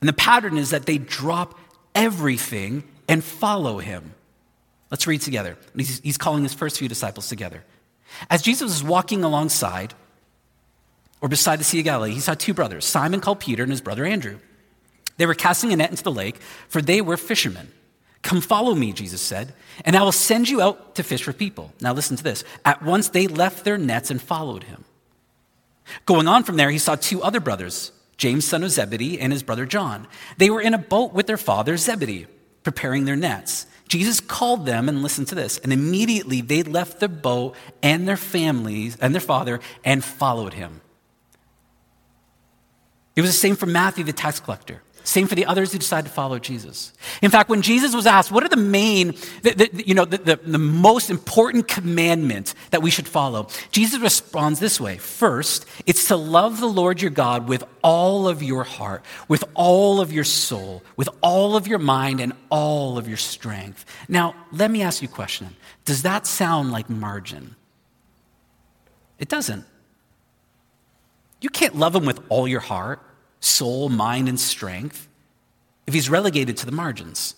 And 0.00 0.08
the 0.08 0.14
pattern 0.14 0.58
is 0.58 0.70
that 0.70 0.86
they 0.86 0.98
drop 0.98 1.58
everything 1.94 2.82
and 3.08 3.22
follow 3.22 3.78
him. 3.78 4.14
Let's 4.90 5.06
read 5.06 5.20
together. 5.20 5.56
He's, 5.76 6.00
he's 6.00 6.18
calling 6.18 6.42
his 6.42 6.54
first 6.54 6.78
few 6.78 6.88
disciples 6.88 7.28
together. 7.28 7.64
As 8.30 8.42
Jesus 8.42 8.62
was 8.62 8.82
walking 8.82 9.22
alongside 9.22 9.94
or 11.20 11.28
beside 11.28 11.60
the 11.60 11.64
Sea 11.64 11.80
of 11.80 11.84
Galilee, 11.84 12.12
he 12.12 12.20
saw 12.20 12.34
two 12.34 12.54
brothers, 12.54 12.84
Simon 12.84 13.20
called 13.20 13.40
Peter 13.40 13.62
and 13.62 13.72
his 13.72 13.80
brother 13.80 14.04
Andrew. 14.04 14.38
They 15.18 15.26
were 15.26 15.34
casting 15.34 15.72
a 15.72 15.76
net 15.76 15.90
into 15.90 16.04
the 16.04 16.12
lake, 16.12 16.36
for 16.68 16.80
they 16.80 17.00
were 17.00 17.16
fishermen. 17.16 17.72
Come 18.22 18.40
follow 18.40 18.74
me, 18.74 18.92
Jesus 18.92 19.20
said, 19.20 19.52
and 19.84 19.96
I 19.96 20.02
will 20.02 20.12
send 20.12 20.48
you 20.48 20.60
out 20.60 20.94
to 20.96 21.02
fish 21.02 21.22
for 21.22 21.32
people. 21.32 21.72
Now 21.80 21.92
listen 21.92 22.16
to 22.16 22.24
this. 22.24 22.44
At 22.64 22.82
once 22.82 23.08
they 23.08 23.26
left 23.26 23.64
their 23.64 23.78
nets 23.78 24.10
and 24.10 24.20
followed 24.20 24.64
him. 24.64 24.84
Going 26.06 26.28
on 26.28 26.44
from 26.44 26.56
there, 26.56 26.70
he 26.70 26.78
saw 26.78 26.96
two 26.96 27.22
other 27.22 27.40
brothers, 27.40 27.92
James, 28.16 28.44
son 28.44 28.62
of 28.62 28.70
Zebedee, 28.70 29.20
and 29.20 29.32
his 29.32 29.42
brother 29.42 29.66
John. 29.66 30.06
They 30.36 30.50
were 30.50 30.60
in 30.60 30.74
a 30.74 30.78
boat 30.78 31.12
with 31.12 31.26
their 31.26 31.36
father 31.36 31.76
Zebedee, 31.76 32.26
preparing 32.62 33.04
their 33.04 33.16
nets. 33.16 33.66
Jesus 33.88 34.20
called 34.20 34.66
them, 34.66 34.88
and 34.88 35.02
listen 35.02 35.24
to 35.26 35.34
this, 35.34 35.58
and 35.58 35.72
immediately 35.72 36.40
they 36.40 36.62
left 36.62 37.00
their 37.00 37.08
boat 37.08 37.56
and 37.82 38.06
their 38.06 38.16
families 38.16 38.96
and 39.00 39.14
their 39.14 39.20
father 39.20 39.60
and 39.84 40.04
followed 40.04 40.54
him. 40.54 40.82
It 43.16 43.22
was 43.22 43.30
the 43.30 43.36
same 43.36 43.56
for 43.56 43.66
Matthew, 43.66 44.04
the 44.04 44.12
tax 44.12 44.38
collector. 44.38 44.82
Same 45.08 45.26
for 45.26 45.34
the 45.34 45.46
others 45.46 45.72
who 45.72 45.78
decide 45.78 46.04
to 46.04 46.10
follow 46.10 46.38
Jesus. 46.38 46.92
In 47.22 47.30
fact, 47.30 47.48
when 47.48 47.62
Jesus 47.62 47.94
was 47.94 48.06
asked, 48.06 48.30
what 48.30 48.44
are 48.44 48.50
the 48.50 48.58
main, 48.58 49.14
the, 49.40 49.70
the, 49.72 49.84
you 49.86 49.94
know, 49.94 50.04
the, 50.04 50.18
the, 50.18 50.36
the 50.36 50.58
most 50.58 51.08
important 51.08 51.66
commandment 51.66 52.52
that 52.72 52.82
we 52.82 52.90
should 52.90 53.08
follow? 53.08 53.48
Jesus 53.72 54.00
responds 54.00 54.60
this 54.60 54.78
way. 54.78 54.98
First, 54.98 55.64
it's 55.86 56.08
to 56.08 56.16
love 56.16 56.60
the 56.60 56.66
Lord 56.66 57.00
your 57.00 57.10
God 57.10 57.48
with 57.48 57.64
all 57.82 58.28
of 58.28 58.42
your 58.42 58.64
heart, 58.64 59.02
with 59.28 59.44
all 59.54 60.02
of 60.02 60.12
your 60.12 60.24
soul, 60.24 60.82
with 60.94 61.08
all 61.22 61.56
of 61.56 61.66
your 61.66 61.78
mind, 61.78 62.20
and 62.20 62.34
all 62.50 62.98
of 62.98 63.08
your 63.08 63.16
strength. 63.16 63.86
Now, 64.10 64.34
let 64.52 64.70
me 64.70 64.82
ask 64.82 65.00
you 65.00 65.08
a 65.08 65.10
question. 65.10 65.56
Does 65.86 66.02
that 66.02 66.26
sound 66.26 66.70
like 66.70 66.90
margin? 66.90 67.56
It 69.18 69.30
doesn't. 69.30 69.64
You 71.40 71.48
can't 71.48 71.76
love 71.76 71.96
him 71.96 72.04
with 72.04 72.20
all 72.28 72.46
your 72.46 72.60
heart 72.60 73.00
soul, 73.40 73.88
mind, 73.88 74.28
and 74.28 74.38
strength 74.38 75.08
if 75.86 75.94
he's 75.94 76.10
relegated 76.10 76.56
to 76.58 76.66
the 76.66 76.72
margins. 76.72 77.34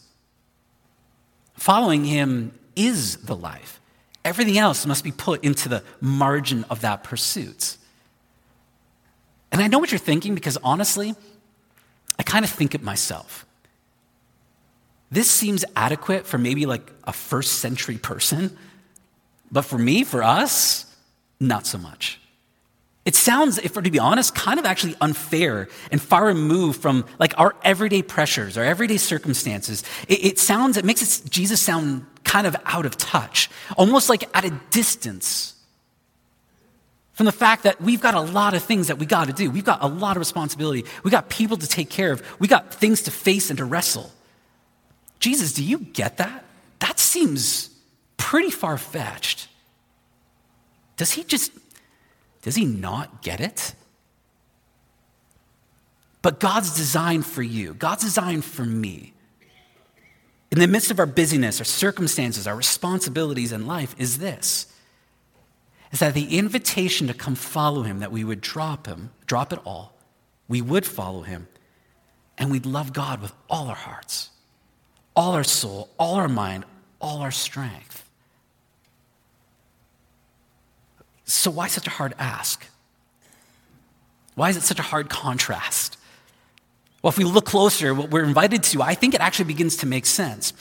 Following 1.54 2.04
him 2.04 2.52
is 2.74 3.16
the 3.18 3.36
life. 3.36 3.80
Everything 4.24 4.58
else 4.58 4.86
must 4.86 5.04
be 5.04 5.12
put 5.12 5.44
into 5.44 5.68
the 5.68 5.82
margin 6.00 6.64
of 6.70 6.80
that 6.82 7.04
pursuit. 7.04 7.76
And 9.52 9.62
I 9.62 9.66
know 9.66 9.78
what 9.78 9.92
you're 9.92 9.98
thinking 9.98 10.34
because 10.34 10.56
honestly, 10.62 11.14
I 12.18 12.22
kind 12.22 12.44
of 12.44 12.50
think 12.50 12.74
it 12.74 12.82
myself. 12.82 13.46
This 15.10 15.30
seems 15.30 15.64
adequate 15.74 16.26
for 16.26 16.38
maybe 16.38 16.66
like 16.66 16.92
a 17.04 17.12
first 17.12 17.58
century 17.58 17.98
person, 17.98 18.56
but 19.50 19.62
for 19.62 19.78
me, 19.78 20.04
for 20.04 20.22
us, 20.22 20.86
not 21.40 21.66
so 21.66 21.78
much. 21.78 22.20
It 23.10 23.16
sounds, 23.16 23.58
if 23.58 23.74
we're 23.74 23.82
to 23.82 23.90
be 23.90 23.98
honest, 23.98 24.36
kind 24.36 24.60
of 24.60 24.64
actually 24.64 24.94
unfair 25.00 25.66
and 25.90 26.00
far 26.00 26.26
removed 26.26 26.80
from 26.80 27.04
like 27.18 27.36
our 27.40 27.56
everyday 27.64 28.02
pressures, 28.02 28.56
our 28.56 28.62
everyday 28.62 28.98
circumstances. 28.98 29.82
It, 30.06 30.24
it 30.24 30.38
sounds, 30.38 30.76
it 30.76 30.84
makes 30.84 31.02
it, 31.02 31.28
Jesus 31.28 31.60
sound 31.60 32.06
kind 32.22 32.46
of 32.46 32.54
out 32.64 32.86
of 32.86 32.96
touch, 32.96 33.50
almost 33.76 34.10
like 34.10 34.30
at 34.32 34.44
a 34.44 34.50
distance 34.70 35.56
from 37.14 37.26
the 37.26 37.32
fact 37.32 37.64
that 37.64 37.80
we've 37.80 38.00
got 38.00 38.14
a 38.14 38.20
lot 38.20 38.54
of 38.54 38.62
things 38.62 38.86
that 38.86 39.00
we 39.00 39.06
got 39.06 39.26
to 39.26 39.32
do. 39.32 39.50
We've 39.50 39.64
got 39.64 39.82
a 39.82 39.88
lot 39.88 40.16
of 40.16 40.20
responsibility. 40.20 40.84
We've 41.02 41.10
got 41.10 41.28
people 41.28 41.56
to 41.56 41.66
take 41.66 41.90
care 41.90 42.12
of. 42.12 42.22
We 42.38 42.46
got 42.46 42.72
things 42.72 43.02
to 43.02 43.10
face 43.10 43.50
and 43.50 43.56
to 43.58 43.64
wrestle. 43.64 44.12
Jesus, 45.18 45.52
do 45.52 45.64
you 45.64 45.80
get 45.80 46.18
that? 46.18 46.44
That 46.78 47.00
seems 47.00 47.70
pretty 48.16 48.50
far 48.50 48.78
fetched. 48.78 49.48
Does 50.96 51.10
he 51.10 51.24
just, 51.24 51.50
does 52.42 52.56
he 52.56 52.64
not 52.64 53.22
get 53.22 53.40
it? 53.40 53.74
But 56.22 56.40
God's 56.40 56.74
design 56.76 57.22
for 57.22 57.42
you, 57.42 57.74
God's 57.74 58.04
design 58.04 58.42
for 58.42 58.64
me, 58.64 59.14
in 60.50 60.58
the 60.58 60.66
midst 60.66 60.90
of 60.90 60.98
our 60.98 61.06
busyness, 61.06 61.60
our 61.60 61.64
circumstances, 61.64 62.46
our 62.46 62.56
responsibilities 62.56 63.52
in 63.52 63.66
life, 63.66 63.94
is 63.98 64.18
this 64.18 64.66
is 65.92 65.98
that 65.98 66.14
the 66.14 66.38
invitation 66.38 67.08
to 67.08 67.14
come 67.14 67.34
follow 67.34 67.82
him, 67.82 67.98
that 67.98 68.12
we 68.12 68.22
would 68.22 68.40
drop 68.40 68.86
him, 68.86 69.10
drop 69.26 69.52
it 69.52 69.58
all, 69.64 69.92
we 70.46 70.62
would 70.62 70.86
follow 70.86 71.22
him, 71.22 71.48
and 72.38 72.48
we'd 72.48 72.64
love 72.64 72.92
God 72.92 73.20
with 73.20 73.32
all 73.48 73.66
our 73.66 73.74
hearts 73.74 74.30
all 75.16 75.32
our 75.32 75.44
soul, 75.44 75.90
all 75.98 76.14
our 76.14 76.28
mind, 76.28 76.64
all 77.00 77.20
our 77.20 77.30
strength. 77.30 78.09
So, 81.30 81.50
why 81.50 81.68
such 81.68 81.86
a 81.86 81.90
hard 81.90 82.14
ask? 82.18 82.66
Why 84.34 84.50
is 84.50 84.56
it 84.56 84.62
such 84.62 84.78
a 84.78 84.82
hard 84.82 85.08
contrast? 85.08 85.96
Well, 87.02 87.10
if 87.10 87.18
we 87.18 87.24
look 87.24 87.46
closer, 87.46 87.94
what 87.94 88.10
we're 88.10 88.24
invited 88.24 88.62
to, 88.64 88.82
I 88.82 88.94
think 88.94 89.14
it 89.14 89.20
actually 89.20 89.46
begins 89.46 89.76
to 89.78 89.86
make 89.86 90.06
sense. 90.06 90.52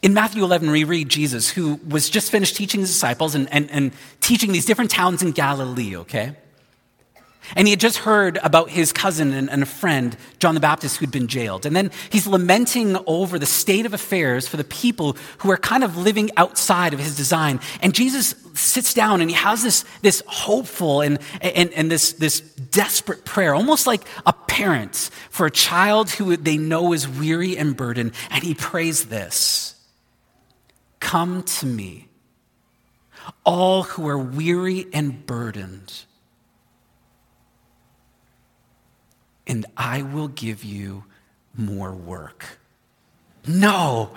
In 0.00 0.14
Matthew 0.14 0.42
11, 0.44 0.70
we 0.70 0.84
read 0.84 1.08
Jesus, 1.08 1.50
who 1.50 1.80
was 1.88 2.10
just 2.10 2.30
finished 2.30 2.56
teaching 2.56 2.80
his 2.80 2.90
disciples 2.90 3.34
and, 3.34 3.52
and, 3.52 3.70
and 3.70 3.92
teaching 4.20 4.52
these 4.52 4.66
different 4.66 4.90
towns 4.90 5.22
in 5.22 5.32
Galilee, 5.32 5.96
okay? 5.96 6.36
And 7.56 7.66
he 7.66 7.72
had 7.72 7.80
just 7.80 7.98
heard 7.98 8.38
about 8.42 8.70
his 8.70 8.92
cousin 8.92 9.32
and, 9.32 9.62
a 9.62 9.66
friend, 9.66 10.16
John 10.38 10.54
the 10.54 10.60
Baptist, 10.60 10.96
who'd 10.96 11.10
been 11.10 11.26
jailed. 11.26 11.66
And 11.66 11.74
then 11.74 11.90
he's 12.10 12.26
lamenting 12.26 12.96
over 13.06 13.38
the 13.38 13.46
state 13.46 13.84
of 13.84 13.92
affairs 13.92 14.46
for 14.48 14.56
the 14.56 14.64
people 14.64 15.16
who 15.38 15.50
are 15.50 15.56
kind 15.56 15.84
of 15.84 15.96
living 15.96 16.30
outside 16.36 16.94
of 16.94 17.00
his 17.00 17.16
design. 17.16 17.60
And 17.80 17.94
Jesus 17.94 18.34
sits 18.54 18.94
down 18.94 19.20
and 19.20 19.28
he 19.28 19.36
has 19.36 19.62
this, 19.62 19.84
this 20.02 20.22
hopeful 20.26 21.00
and, 21.00 21.18
and, 21.40 21.72
and 21.72 21.90
this, 21.90 22.12
this 22.12 22.40
desperate 22.40 23.24
prayer, 23.24 23.54
almost 23.54 23.86
like 23.86 24.02
a 24.24 24.32
parent 24.32 25.10
for 25.30 25.46
a 25.46 25.50
child 25.50 26.10
who 26.10 26.36
they 26.36 26.56
know 26.56 26.92
is 26.92 27.08
weary 27.08 27.58
and 27.58 27.76
burdened. 27.76 28.12
And 28.30 28.42
he 28.42 28.54
prays 28.54 29.06
this 29.06 29.74
Come 31.00 31.42
to 31.42 31.66
me, 31.66 32.08
all 33.44 33.82
who 33.82 34.08
are 34.08 34.18
weary 34.18 34.86
and 34.92 35.26
burdened 35.26 36.04
and 39.46 39.66
I 39.76 40.02
will 40.02 40.28
give 40.28 40.64
you 40.64 41.04
more 41.56 41.92
work. 41.92 42.58
No, 43.46 44.12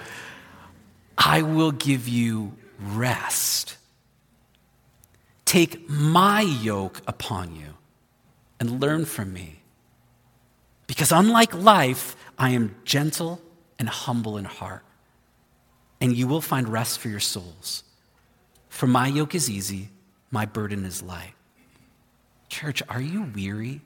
I 1.17 1.41
will 1.41 1.71
give 1.71 2.07
you 2.07 2.53
rest. 2.79 3.77
Take 5.45 5.89
my 5.89 6.41
yoke 6.41 7.01
upon 7.07 7.55
you 7.55 7.75
and 8.59 8.81
learn 8.81 9.05
from 9.05 9.33
me. 9.33 9.61
Because 10.87 11.11
unlike 11.11 11.53
life, 11.53 12.15
I 12.37 12.51
am 12.51 12.75
gentle 12.83 13.41
and 13.79 13.89
humble 13.89 14.37
in 14.37 14.45
heart, 14.45 14.83
and 15.99 16.15
you 16.15 16.27
will 16.27 16.41
find 16.41 16.69
rest 16.69 16.99
for 16.99 17.09
your 17.09 17.19
souls. 17.19 17.83
For 18.69 18.87
my 18.87 19.07
yoke 19.07 19.33
is 19.35 19.49
easy, 19.49 19.89
my 20.31 20.45
burden 20.45 20.85
is 20.85 21.01
light. 21.01 21.33
Church, 22.49 22.83
are 22.89 23.01
you 23.01 23.23
weary? 23.33 23.81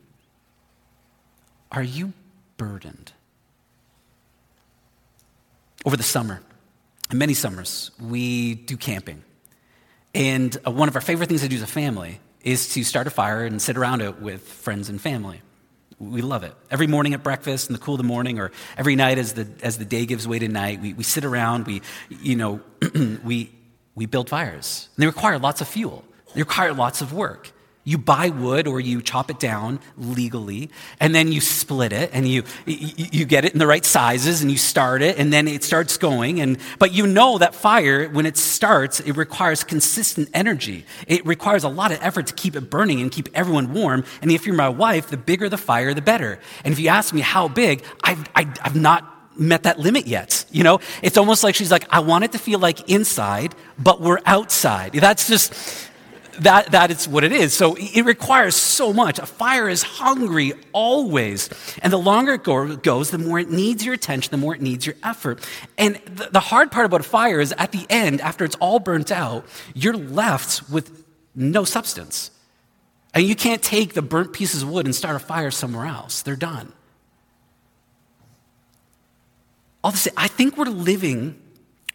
Are 1.72 1.84
you 1.84 2.14
burdened? 2.58 3.12
Over 5.86 5.96
the 5.96 6.04
summer, 6.04 6.42
many 7.12 7.34
summers, 7.34 7.92
we 8.02 8.56
do 8.56 8.76
camping. 8.76 9.24
And 10.14 10.56
uh, 10.66 10.72
one 10.72 10.90
of 10.90 10.96
our 10.96 11.02
favorite 11.02 11.30
things 11.30 11.42
to 11.42 11.48
do 11.48 11.56
as 11.56 11.62
a 11.62 11.68
family 11.68 12.20
is 12.44 12.74
to 12.74 12.84
start 12.84 13.08
a 13.08 13.10
fire 13.10 13.46
and 13.46 13.62
sit 13.62 13.78
around 13.78 14.02
it 14.02 14.20
with 14.20 14.42
friends 14.42 14.90
and 14.90 15.00
family. 15.00 15.42
We 16.00 16.22
love 16.22 16.44
it. 16.44 16.54
Every 16.72 16.88
morning 16.88 17.14
at 17.14 17.24
breakfast 17.24 17.70
in 17.70 17.74
the 17.74 17.80
cool 17.80 17.96
of 17.96 18.00
the 18.00 18.06
morning, 18.06 18.40
or 18.40 18.52
every 18.78 18.96
night 18.96 19.18
as 19.18 19.34
the, 19.34 19.48
as 19.62 19.78
the 19.78 19.86
day 19.86 20.06
gives 20.06 20.28
way 20.28 20.40
to 20.40 20.48
night, 20.48 20.82
we, 20.82 20.94
we 20.94 21.04
sit 21.04 21.26
around, 21.26 21.68
we, 21.68 21.82
you 22.10 22.36
know, 22.36 22.62
we, 23.24 23.52
we 23.96 24.06
build 24.06 24.30
fires. 24.30 24.88
And 24.96 25.04
they 25.04 25.08
require 25.08 25.38
lots 25.38 25.62
of 25.62 25.68
fuel, 25.68 26.04
they 26.34 26.42
require 26.42 26.74
lots 26.74 27.02
of 27.02 27.14
work. 27.14 27.52
You 27.90 27.98
buy 27.98 28.30
wood 28.30 28.68
or 28.68 28.80
you 28.80 29.02
chop 29.02 29.32
it 29.32 29.40
down 29.40 29.80
legally, 29.98 30.70
and 31.00 31.16
then 31.16 31.32
you 31.32 31.42
split 31.42 31.92
it 31.92 32.12
and 32.14 32.28
you, 32.28 32.44
you 32.68 33.26
get 33.26 33.46
it 33.46 33.54
in 33.54 33.58
the 33.58 33.66
right 33.66 33.84
sizes 33.84 34.44
and 34.44 34.52
you 34.52 34.60
start 34.60 35.02
it, 35.02 35.18
and 35.18 35.34
then 35.34 35.48
it 35.48 35.64
starts 35.64 35.98
going. 35.98 36.40
And, 36.40 36.60
but 36.78 36.92
you 36.92 37.08
know 37.08 37.40
that 37.40 37.56
fire, 37.56 38.08
when 38.10 38.28
it 38.28 38.38
starts, 38.38 39.00
it 39.00 39.14
requires 39.14 39.64
consistent 39.64 40.30
energy. 40.36 40.86
It 41.08 41.26
requires 41.26 41.64
a 41.64 41.70
lot 41.70 41.92
of 41.92 41.98
effort 42.04 42.28
to 42.28 42.36
keep 42.36 42.56
it 42.56 42.70
burning 42.70 43.02
and 43.02 43.12
keep 43.12 43.28
everyone 43.34 43.74
warm. 43.74 44.04
And 44.22 44.32
if 44.32 44.46
you're 44.46 44.56
my 44.56 44.70
wife, 44.70 45.08
the 45.08 45.18
bigger 45.18 45.50
the 45.50 45.58
fire, 45.58 45.96
the 45.96 46.02
better. 46.04 46.40
And 46.64 46.72
if 46.72 46.80
you 46.80 46.90
ask 46.90 47.12
me 47.12 47.22
how 47.22 47.48
big, 47.48 47.84
I've, 48.04 48.30
I, 48.36 48.44
have 48.44 48.60
i 48.60 48.64
have 48.66 48.76
not 48.76 49.40
met 49.40 49.64
that 49.64 49.80
limit 49.80 50.06
yet. 50.06 50.46
You 50.52 50.64
know, 50.64 50.80
it's 51.02 51.18
almost 51.18 51.44
like 51.44 51.56
she's 51.56 51.72
like, 51.72 51.88
I 51.90 52.02
want 52.02 52.24
it 52.24 52.34
to 52.34 52.38
feel 52.38 52.60
like 52.60 52.88
inside, 52.88 53.56
but 53.80 54.00
we're 54.00 54.20
outside. 54.28 54.94
That's 54.94 55.28
just, 55.28 55.89
that, 56.42 56.72
that 56.72 56.92
is 56.92 57.08
what 57.08 57.24
it 57.24 57.32
is. 57.32 57.54
So 57.54 57.76
it 57.78 58.04
requires 58.04 58.56
so 58.56 58.94
much. 58.94 59.20
A 59.20 59.26
fire 59.26 59.68
is 59.70 59.84
hungry 59.84 60.54
always. 60.72 61.50
And 61.82 61.92
the 61.92 61.98
longer 61.98 62.34
it 62.34 62.44
go, 62.44 62.76
goes, 62.76 63.12
the 63.12 63.18
more 63.18 63.40
it 63.40 63.50
needs 63.50 63.84
your 63.84 63.94
attention, 63.94 64.32
the 64.32 64.38
more 64.38 64.56
it 64.56 64.62
needs 64.62 64.86
your 64.86 64.96
effort. 65.04 65.46
And 65.78 65.96
the, 66.06 66.30
the 66.32 66.40
hard 66.40 66.72
part 66.72 66.86
about 66.86 67.02
a 67.02 67.04
fire 67.04 67.40
is 67.40 67.54
at 67.58 67.72
the 67.72 67.86
end, 67.90 68.22
after 68.22 68.46
it's 68.46 68.56
all 68.56 68.80
burnt 68.80 69.12
out, 69.12 69.46
you're 69.74 69.98
left 69.98 70.70
with 70.70 71.06
no 71.36 71.64
substance. 71.64 72.32
And 73.14 73.26
you 73.26 73.36
can't 73.36 73.62
take 73.62 73.94
the 73.94 74.02
burnt 74.02 74.34
pieces 74.34 74.64
of 74.64 74.70
wood 74.70 74.86
and 74.86 74.96
start 74.96 75.16
a 75.16 75.20
fire 75.20 75.52
somewhere 75.52 75.86
else. 75.86 76.22
They're 76.22 76.36
done. 76.36 76.74
All 79.84 79.92
say, 79.92 80.12
I 80.16 80.28
think 80.28 80.58
we're 80.58 80.66
living, 80.66 81.42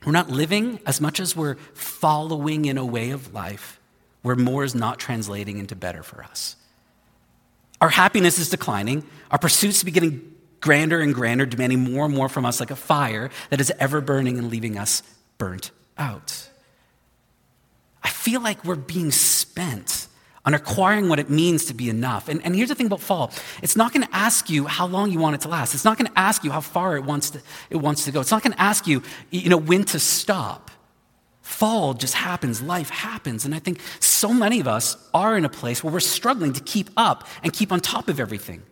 we're 0.04 0.12
not 0.12 0.30
living 0.30 0.80
as 0.86 1.00
much 1.00 1.20
as 1.20 1.36
we're 1.36 1.56
following 1.74 2.64
in 2.64 2.78
a 2.78 2.84
way 2.84 3.10
of 3.10 3.32
life 3.34 3.78
where 4.24 4.34
more 4.34 4.64
is 4.64 4.74
not 4.74 4.98
translating 4.98 5.58
into 5.58 5.76
better 5.76 6.02
for 6.02 6.24
us. 6.24 6.56
Our 7.82 7.90
happiness 7.90 8.38
is 8.38 8.48
declining, 8.48 9.04
our 9.30 9.38
pursuits 9.38 9.84
are 9.84 9.90
getting 9.90 10.32
grander 10.60 10.98
and 10.98 11.14
grander, 11.14 11.44
demanding 11.44 11.92
more 11.92 12.06
and 12.06 12.14
more 12.14 12.30
from 12.30 12.46
us, 12.46 12.58
like 12.58 12.70
a 12.70 12.76
fire 12.76 13.28
that 13.50 13.60
is 13.60 13.70
ever 13.78 14.00
burning 14.00 14.38
and 14.38 14.48
leaving 14.48 14.78
us 14.78 15.02
burnt 15.36 15.72
out. 15.98 16.48
I 18.02 18.08
feel 18.08 18.40
like 18.40 18.64
we're 18.64 18.76
being 18.76 19.10
spent 19.10 20.08
on 20.46 20.54
acquiring 20.54 21.10
what 21.10 21.18
it 21.18 21.28
means 21.28 21.66
to 21.66 21.74
be 21.74 21.90
enough. 21.90 22.30
And, 22.30 22.42
and 22.44 22.56
here's 22.56 22.70
the 22.70 22.74
thing 22.74 22.86
about 22.86 23.00
fall 23.00 23.30
it's 23.62 23.76
not 23.76 23.92
going 23.92 24.06
to 24.06 24.16
ask 24.16 24.48
you 24.48 24.66
how 24.66 24.86
long 24.86 25.10
you 25.10 25.18
want 25.18 25.34
it 25.34 25.42
to 25.42 25.48
last, 25.48 25.74
it's 25.74 25.84
not 25.84 25.98
going 25.98 26.10
to 26.10 26.18
ask 26.18 26.44
you 26.44 26.50
how 26.50 26.62
far 26.62 26.96
it 26.96 27.04
wants 27.04 27.28
to, 27.30 27.42
it 27.68 27.76
wants 27.76 28.06
to 28.06 28.10
go, 28.10 28.22
it's 28.22 28.30
not 28.30 28.42
going 28.42 28.54
to 28.54 28.60
ask 28.60 28.86
you, 28.86 29.02
you 29.30 29.50
know, 29.50 29.58
when 29.58 29.84
to 29.84 29.98
stop. 29.98 30.70
Fall 31.54 31.94
just 31.94 32.14
happens, 32.14 32.60
life 32.60 32.90
happens. 32.90 33.44
And 33.44 33.54
I 33.54 33.60
think 33.60 33.80
so 34.00 34.34
many 34.34 34.58
of 34.58 34.66
us 34.66 34.96
are 35.14 35.36
in 35.36 35.44
a 35.44 35.48
place 35.48 35.84
where 35.84 35.92
we're 35.92 36.00
struggling 36.00 36.52
to 36.52 36.60
keep 36.60 36.90
up 36.96 37.28
and 37.44 37.52
keep 37.52 37.70
on 37.70 37.78
top 37.78 38.08
of 38.08 38.18
everything. 38.18 38.64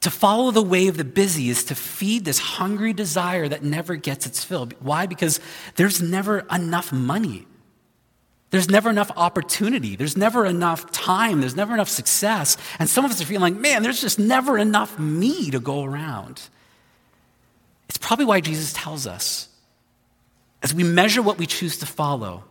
To 0.00 0.10
follow 0.10 0.50
the 0.50 0.62
way 0.62 0.88
of 0.88 0.96
the 0.96 1.04
busy 1.04 1.50
is 1.50 1.64
to 1.64 1.74
feed 1.74 2.24
this 2.24 2.38
hungry 2.38 2.94
desire 2.94 3.46
that 3.46 3.62
never 3.62 3.94
gets 3.94 4.24
its 4.24 4.42
fill. 4.42 4.70
Why? 4.80 5.04
Because 5.04 5.38
there's 5.74 6.00
never 6.00 6.46
enough 6.50 6.92
money. 6.92 7.46
There's 8.48 8.70
never 8.70 8.88
enough 8.88 9.10
opportunity. 9.14 9.96
There's 9.96 10.16
never 10.16 10.46
enough 10.46 10.92
time. 10.92 11.40
There's 11.40 11.56
never 11.56 11.74
enough 11.74 11.90
success. 11.90 12.56
And 12.78 12.88
some 12.88 13.04
of 13.04 13.10
us 13.10 13.20
are 13.20 13.26
feeling 13.26 13.52
like, 13.52 13.60
man, 13.60 13.82
there's 13.82 14.00
just 14.00 14.18
never 14.18 14.56
enough 14.56 14.98
me 14.98 15.50
to 15.50 15.60
go 15.60 15.84
around. 15.84 16.40
It's 17.90 17.98
probably 17.98 18.24
why 18.24 18.40
Jesus 18.40 18.72
tells 18.72 19.06
us 19.06 19.50
as 20.62 20.72
we 20.72 20.84
measure 20.84 21.22
what 21.22 21.38
we 21.38 21.46
choose 21.46 21.78
to 21.78 21.86
follow, 21.86 22.44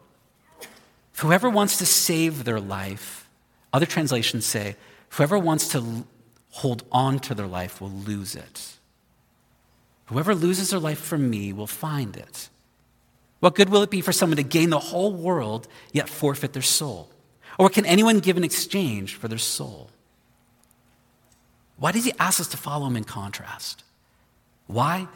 Whoever 1.22 1.52
wants 1.52 1.78
to 1.78 1.86
save 1.86 2.46
their 2.46 2.60
life, 2.60 3.30
other 3.72 3.86
translations 3.86 4.44
say, 4.44 4.76
whoever 5.10 5.38
wants 5.38 5.68
to 5.70 6.06
hold 6.50 6.84
on 6.92 7.20
to 7.20 7.36
their 7.36 7.46
life 7.46 7.80
will 7.80 7.92
lose 7.92 8.36
it. 8.36 8.78
Whoever 10.06 10.34
loses 10.34 10.72
their 10.72 10.80
life 10.80 11.00
for 11.00 11.20
me 11.20 11.54
will 11.54 11.68
find 11.68 12.18
it. 12.18 12.50
What 13.40 13.54
good 13.54 13.70
will 13.70 13.84
it 13.84 13.92
be 13.92 14.02
for 14.02 14.12
someone 14.12 14.38
to 14.38 14.44
gain 14.44 14.72
the 14.72 14.80
whole 14.80 15.14
world 15.14 15.68
yet 15.92 16.10
forfeit 16.10 16.54
their 16.54 16.64
soul? 16.64 17.10
Or 17.60 17.70
can 17.70 17.86
anyone 17.86 18.18
give 18.18 18.36
in 18.36 18.44
exchange 18.44 19.16
for 19.16 19.28
their 19.28 19.38
soul? 19.38 19.92
Why 21.78 21.92
does 21.92 22.06
he 22.06 22.14
ask 22.18 22.40
us 22.40 22.48
to 22.48 22.58
follow 22.58 22.88
him 22.88 22.98
in 22.98 23.04
contrast? 23.04 23.84
Why? 24.66 25.08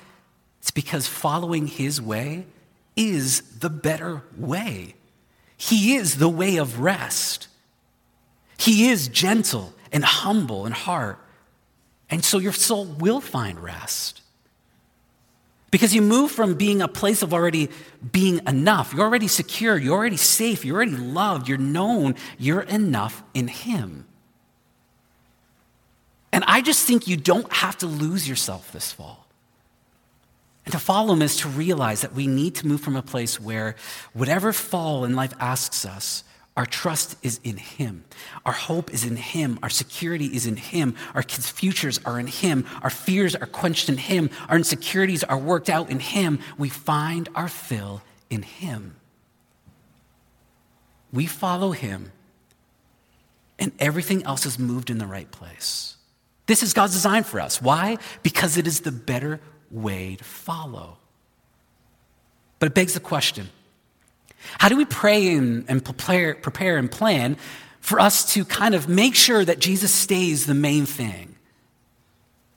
It's 0.59 0.69
because 0.69 1.07
following 1.07 1.65
his 1.65 1.99
way 1.99 2.45
is 2.95 3.41
the 3.59 3.69
better 3.69 4.23
way. 4.37 4.95
He 5.57 5.95
is 5.95 6.17
the 6.17 6.29
way 6.29 6.57
of 6.57 6.79
rest. 6.79 7.47
He 8.57 8.89
is 8.89 9.07
gentle 9.07 9.73
and 9.91 10.03
humble 10.03 10.65
in 10.65 10.71
heart. 10.71 11.19
And 12.09 12.23
so 12.23 12.37
your 12.37 12.53
soul 12.53 12.85
will 12.85 13.21
find 13.21 13.59
rest. 13.59 14.21
Because 15.71 15.93
you 15.93 16.01
move 16.01 16.31
from 16.31 16.53
being 16.53 16.81
a 16.81 16.87
place 16.87 17.21
of 17.21 17.33
already 17.33 17.69
being 18.11 18.39
enough. 18.47 18.93
You're 18.93 19.03
already 19.05 19.27
secure. 19.27 19.77
You're 19.77 19.97
already 19.97 20.17
safe. 20.17 20.63
You're 20.63 20.77
already 20.77 20.95
loved. 20.95 21.49
You're 21.49 21.57
known. 21.57 22.15
You're 22.37 22.61
enough 22.61 23.23
in 23.33 23.47
Him. 23.49 24.05
And 26.31 26.43
I 26.47 26.61
just 26.61 26.85
think 26.85 27.07
you 27.07 27.17
don't 27.17 27.51
have 27.51 27.77
to 27.79 27.87
lose 27.87 28.27
yourself 28.27 28.71
this 28.71 28.91
fall. 28.91 29.24
And 30.65 30.71
to 30.71 30.79
follow 30.79 31.13
Him 31.13 31.21
is 31.21 31.37
to 31.37 31.47
realize 31.47 32.01
that 32.01 32.13
we 32.13 32.27
need 32.27 32.55
to 32.55 32.67
move 32.67 32.81
from 32.81 32.95
a 32.95 33.01
place 33.01 33.39
where 33.39 33.75
whatever 34.13 34.51
fall 34.51 35.05
in 35.05 35.15
life 35.15 35.33
asks 35.39 35.85
us, 35.85 36.23
our 36.57 36.65
trust 36.65 37.17
is 37.21 37.39
in 37.43 37.57
Him. 37.57 38.05
Our 38.45 38.53
hope 38.53 38.93
is 38.93 39.03
in 39.03 39.17
Him. 39.17 39.59
Our 39.61 39.69
security 39.69 40.27
is 40.27 40.45
in 40.47 40.55
Him. 40.55 40.95
Our 41.13 41.21
futures 41.21 41.99
are 42.05 42.19
in 42.19 42.27
Him. 42.27 42.65
Our 42.81 42.89
fears 42.89 43.35
are 43.35 43.45
quenched 43.45 43.89
in 43.89 43.97
Him. 43.97 44.29
Our 44.47 44.55
insecurities 44.55 45.23
are 45.23 45.37
worked 45.37 45.69
out 45.69 45.89
in 45.89 45.99
Him. 45.99 46.39
We 46.57 46.69
find 46.69 47.27
our 47.35 47.49
fill 47.49 48.01
in 48.29 48.41
Him. 48.41 48.95
We 51.11 51.25
follow 51.25 51.71
Him, 51.71 52.11
and 53.59 53.71
everything 53.79 54.23
else 54.23 54.45
is 54.45 54.57
moved 54.57 54.89
in 54.89 54.97
the 54.97 55.05
right 55.05 55.29
place. 55.29 55.97
This 56.47 56.63
is 56.63 56.73
God's 56.73 56.93
design 56.93 57.23
for 57.23 57.39
us. 57.39 57.61
Why? 57.61 57.97
Because 58.23 58.57
it 58.57 58.67
is 58.67 58.81
the 58.81 58.91
better 58.91 59.39
way 59.71 60.15
to 60.15 60.23
follow. 60.23 60.97
But 62.59 62.67
it 62.67 62.73
begs 62.73 62.93
the 62.93 62.99
question 62.99 63.49
how 64.57 64.69
do 64.69 64.77
we 64.77 64.85
pray 64.85 65.35
and, 65.35 65.65
and 65.67 65.83
prepare, 65.83 66.35
prepare 66.35 66.77
and 66.77 66.91
plan 66.91 67.37
for 67.81 67.99
us 67.99 68.33
to 68.33 68.45
kind 68.45 68.75
of 68.75 68.87
make 68.87 69.15
sure 69.15 69.43
that 69.43 69.59
Jesus 69.59 69.93
stays 69.93 70.45
the 70.45 70.53
main 70.53 70.85
thing? 70.85 71.35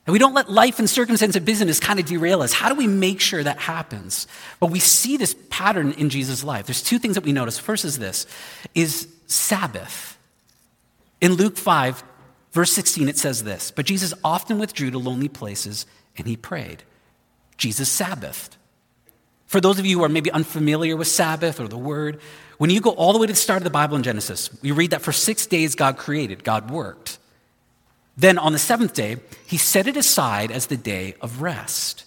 And 0.06 0.12
we 0.14 0.18
don't 0.18 0.32
let 0.32 0.50
life 0.50 0.78
and 0.78 0.88
circumstance 0.88 1.36
and 1.36 1.44
business 1.44 1.80
kind 1.80 2.00
of 2.00 2.06
derail 2.06 2.40
us. 2.40 2.54
How 2.54 2.70
do 2.70 2.74
we 2.74 2.86
make 2.86 3.20
sure 3.20 3.42
that 3.42 3.58
happens? 3.58 4.26
Well, 4.58 4.70
we 4.70 4.80
see 4.80 5.18
this 5.18 5.36
pattern 5.50 5.92
in 5.92 6.08
Jesus' 6.08 6.42
life. 6.42 6.64
There's 6.64 6.82
two 6.82 6.98
things 6.98 7.16
that 7.16 7.24
we 7.24 7.32
notice. 7.32 7.58
First 7.58 7.84
is 7.84 7.98
this, 7.98 8.26
is 8.74 9.06
Sabbath. 9.26 10.16
In 11.20 11.34
Luke 11.34 11.58
5, 11.58 12.02
verse 12.52 12.72
16, 12.72 13.08
it 13.10 13.18
says 13.18 13.44
this, 13.44 13.70
but 13.70 13.84
Jesus 13.84 14.14
often 14.24 14.58
withdrew 14.58 14.90
to 14.92 14.98
lonely 14.98 15.28
places 15.28 15.84
and 16.16 16.26
he 16.26 16.36
prayed. 16.38 16.84
Jesus 17.58 17.94
Sabbathed. 17.94 18.56
For 19.46 19.60
those 19.60 19.78
of 19.78 19.86
you 19.86 19.98
who 19.98 20.04
are 20.04 20.08
maybe 20.08 20.30
unfamiliar 20.30 20.96
with 20.96 21.08
Sabbath 21.08 21.58
or 21.58 21.68
the 21.68 21.78
word, 21.78 22.20
when 22.58 22.70
you 22.70 22.80
go 22.80 22.90
all 22.90 23.12
the 23.12 23.18
way 23.18 23.26
to 23.26 23.32
the 23.32 23.38
start 23.38 23.58
of 23.58 23.64
the 23.64 23.70
Bible 23.70 23.96
in 23.96 24.02
Genesis, 24.02 24.50
we 24.62 24.72
read 24.72 24.90
that 24.90 25.02
for 25.02 25.12
six 25.12 25.46
days 25.46 25.74
God 25.74 25.96
created, 25.96 26.44
God 26.44 26.70
worked. 26.70 27.18
Then 28.16 28.36
on 28.36 28.52
the 28.52 28.58
seventh 28.58 28.94
day, 28.94 29.16
he 29.46 29.56
set 29.56 29.86
it 29.86 29.96
aside 29.96 30.50
as 30.50 30.66
the 30.66 30.76
day 30.76 31.14
of 31.20 31.40
rest. 31.40 32.04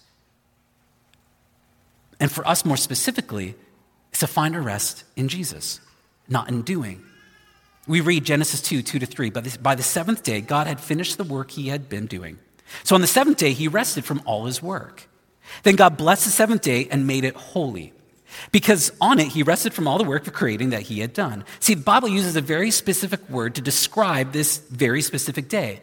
And 2.19 2.31
for 2.31 2.47
us 2.47 2.65
more 2.65 2.77
specifically, 2.77 3.55
it's 4.11 4.19
to 4.19 4.27
find 4.27 4.55
our 4.55 4.61
rest 4.61 5.03
in 5.15 5.27
Jesus, 5.27 5.79
not 6.27 6.49
in 6.49 6.61
doing. 6.61 7.01
We 7.87 8.01
read 8.01 8.25
Genesis 8.25 8.61
2 8.61 8.83
2 8.83 8.99
to 8.99 9.05
3. 9.05 9.29
But 9.31 9.63
by 9.63 9.73
the 9.73 9.83
seventh 9.83 10.21
day, 10.21 10.41
God 10.41 10.67
had 10.67 10.79
finished 10.79 11.17
the 11.17 11.23
work 11.23 11.51
he 11.51 11.69
had 11.69 11.89
been 11.89 12.05
doing. 12.05 12.37
So 12.83 12.93
on 12.93 13.01
the 13.01 13.07
seventh 13.07 13.37
day, 13.37 13.53
he 13.53 13.67
rested 13.67 14.05
from 14.05 14.21
all 14.25 14.45
his 14.45 14.61
work. 14.61 15.07
Then 15.63 15.75
God 15.75 15.97
blessed 15.97 16.25
the 16.25 16.31
seventh 16.31 16.61
day 16.61 16.87
and 16.89 17.07
made 17.07 17.23
it 17.23 17.35
holy. 17.35 17.93
Because 18.51 18.91
on 19.01 19.19
it, 19.19 19.27
he 19.27 19.43
rested 19.43 19.73
from 19.73 19.87
all 19.87 19.97
the 19.97 20.03
work 20.03 20.25
of 20.27 20.33
creating 20.33 20.69
that 20.69 20.83
he 20.83 20.99
had 20.99 21.13
done. 21.13 21.43
See, 21.59 21.73
the 21.73 21.83
Bible 21.83 22.07
uses 22.07 22.35
a 22.35 22.41
very 22.41 22.71
specific 22.71 23.29
word 23.29 23.55
to 23.55 23.61
describe 23.61 24.31
this 24.31 24.57
very 24.57 25.01
specific 25.01 25.49
day. 25.49 25.81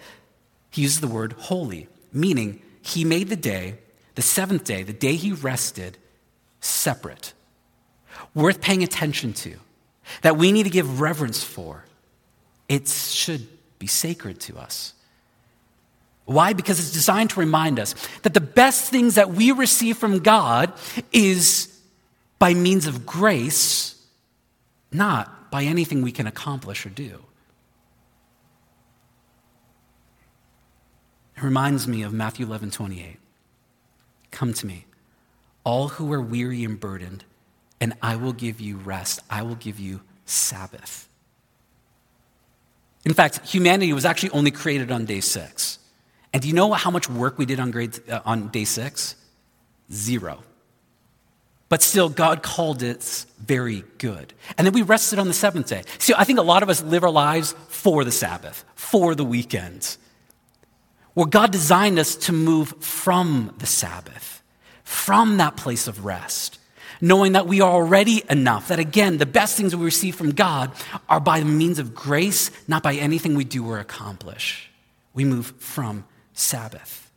He 0.71 0.83
uses 0.83 1.01
the 1.01 1.09
word 1.09 1.35
holy, 1.35 1.89
meaning 2.13 2.63
he 2.83 3.05
made 3.05 3.29
the 3.29 3.37
day, 3.37 3.79
the 4.15 4.23
seventh 4.23 4.65
day, 4.65 4.83
the 4.83 4.93
day 4.93 5.15
he 5.15 5.33
rested, 5.33 5.99
separate, 6.61 7.33
worth 8.35 8.61
paying 8.61 8.83
attention 8.83 9.33
to, 9.35 9.57
that 10.23 10.37
we 10.37 10.53
need 10.53 10.65
to 10.65 10.71
give 10.71 11.01
reverence 11.01 11.45
for. 11.45 11.85
It 12.69 12.89
should 12.89 13.47
be 13.79 13.87
sacred 13.87 14.41
to 14.41 14.59
us. 14.59 14.95
Why? 16.29 16.53
Because 16.53 16.79
it's 16.79 16.93
designed 16.93 17.31
to 17.31 17.41
remind 17.41 17.81
us 17.81 17.95
that 18.21 18.35
the 18.35 18.41
best 18.43 18.91
things 18.91 19.15
that 19.15 19.31
we 19.31 19.51
receive 19.51 19.97
from 19.97 20.19
God 20.19 20.71
is 21.11 21.75
by 22.39 22.53
means 22.53 22.87
of 22.87 23.07
grace, 23.07 23.97
not 24.93 25.51
by 25.51 25.63
anything 25.65 26.03
we 26.03 26.13
can 26.13 26.27
accomplish 26.27 26.85
or 26.85 26.91
do. 26.91 27.25
It 31.35 31.43
reminds 31.43 31.89
me 31.89 32.03
of 32.03 32.13
Matthew 32.13 32.45
11 32.45 32.73
28. 32.73 33.17
Come 34.31 34.53
to 34.53 34.67
me, 34.67 34.85
all 35.65 35.89
who 35.89 36.13
are 36.13 36.21
weary 36.21 36.63
and 36.63 36.79
burdened, 36.79 37.25
and 37.81 37.95
I 38.03 38.17
will 38.17 38.35
give 38.35 38.61
you 38.61 38.77
rest. 38.77 39.21
I 39.31 39.41
will 39.41 39.55
give 39.55 39.81
you 39.81 40.03
Sabbath. 40.27 41.09
In 43.07 43.15
fact, 43.15 43.49
humanity 43.49 43.95
was 43.95 44.05
actually 44.05 44.31
only 44.33 44.51
created 44.51 44.93
on 44.93 45.07
day 45.07 45.23
six. 45.23 45.78
And 46.33 46.43
do 46.43 46.49
you 46.49 46.55
know 46.55 46.73
how 46.73 46.91
much 46.91 47.09
work 47.09 47.39
we 47.39 47.47
did 47.47 47.61
on, 47.61 47.71
grade, 47.71 47.99
uh, 48.09 48.21
on 48.25 48.49
day 48.49 48.65
six? 48.65 49.17
Zero. 49.91 50.43
But 51.69 51.83
still, 51.83 52.09
God 52.09 52.43
called 52.43 52.83
it 52.83 53.27
very 53.39 53.85
good. 53.99 54.33
And 54.57 54.67
then 54.67 54.73
we 54.73 54.83
rested 54.83 55.19
on 55.19 55.29
the 55.29 55.35
seventh 55.35 55.69
day. 55.69 55.83
See, 55.99 56.15
I 56.17 56.25
think 56.25 56.39
a 56.39 56.43
lot 56.43 56.63
of 56.63 56.71
us 56.71 56.83
live 56.83 57.05
our 57.05 57.11
lives 57.11 57.55
for 57.69 58.05
the 58.05 58.11
Sabbath, 58.11 58.65
for 58.75 59.15
the 59.15 59.25
weekend. 59.25 59.97
Where 61.13 61.27
God 61.27 61.51
designed 61.51 61.99
us 61.99 62.15
to 62.17 62.33
move 62.33 62.75
from 62.81 63.55
the 63.59 63.67
Sabbath, 63.67 64.43
from 64.83 65.39
that 65.39 65.57
place 65.57 65.89
of 65.89 66.05
rest, 66.05 66.59
knowing 67.01 67.33
that 67.33 67.47
we 67.47 67.61
are 67.61 67.71
already 67.71 68.23
enough. 68.31 68.69
That 68.69 68.79
again, 68.79 69.19
the 69.19 69.27
best 69.27 69.57
things 69.57 69.77
we 69.77 69.85
receive 69.85 70.15
from 70.15 70.33
God 70.33 70.71
are 71.09 71.21
by 71.21 71.41
the 71.41 71.47
means 71.47 71.79
of 71.79 71.95
grace, 71.95 72.51
not 72.67 72.83
by 72.83 72.95
anything 72.95 73.35
we 73.35 73.45
do 73.45 73.69
or 73.69 73.79
accomplish. 73.79 74.71
We 75.13 75.25
move 75.25 75.53
from 75.59 76.05
Sabbath. 76.39 77.11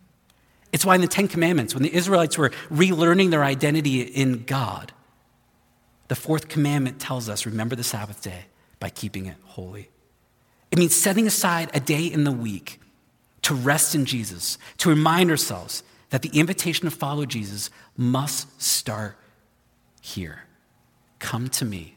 It's 0.72 0.86
why 0.86 0.96
in 0.96 1.02
the 1.02 1.08
Ten 1.08 1.28
Commandments, 1.28 1.74
when 1.74 1.84
the 1.84 1.94
Israelites 1.94 2.38
were 2.38 2.52
relearning 2.72 3.30
their 3.30 3.44
identity 3.44 4.02
in 4.02 4.44
God, 4.44 4.94
the 6.08 6.16
fourth 6.16 6.48
commandment 6.48 7.00
tells 7.00 7.30
us 7.30 7.46
remember 7.46 7.76
the 7.76 7.84
Sabbath 7.84 8.22
day 8.22 8.46
by 8.80 8.90
keeping 8.90 9.28
it 9.28 9.38
holy. 9.46 9.90
It 10.72 10.80
means 10.80 10.96
setting 10.96 11.28
aside 11.28 11.70
a 11.74 11.80
day 11.80 12.06
in 12.06 12.24
the 12.24 12.32
week 12.32 12.80
to 13.44 13.54
rest 13.54 13.96
in 13.96 14.06
Jesus, 14.06 14.58
to 14.78 14.90
remind 14.90 15.30
ourselves 15.30 15.84
that 16.10 16.22
the 16.22 16.30
invitation 16.30 16.86
to 16.86 16.92
follow 16.92 17.26
Jesus 17.26 17.70
must 17.96 18.62
start 18.62 19.18
here. 20.02 20.44
Come 21.20 21.50
to 21.50 21.66
me, 21.66 21.96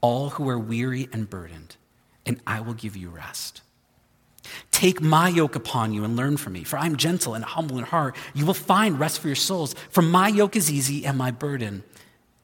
all 0.00 0.30
who 0.30 0.48
are 0.48 0.58
weary 0.58 1.08
and 1.12 1.28
burdened, 1.28 1.76
and 2.24 2.40
I 2.46 2.60
will 2.60 2.74
give 2.74 2.96
you 2.96 3.10
rest. 3.10 3.62
Take 4.70 5.00
my 5.00 5.28
yoke 5.28 5.56
upon 5.56 5.92
you 5.92 6.04
and 6.04 6.16
learn 6.16 6.36
from 6.36 6.54
me, 6.54 6.64
for 6.64 6.78
I 6.78 6.86
am 6.86 6.96
gentle 6.96 7.34
and 7.34 7.44
humble 7.44 7.78
in 7.78 7.84
heart. 7.84 8.16
You 8.34 8.46
will 8.46 8.54
find 8.54 8.98
rest 9.00 9.20
for 9.20 9.28
your 9.28 9.36
souls, 9.36 9.74
for 9.90 10.02
my 10.02 10.28
yoke 10.28 10.56
is 10.56 10.70
easy 10.70 11.04
and 11.04 11.18
my 11.18 11.30
burden 11.30 11.84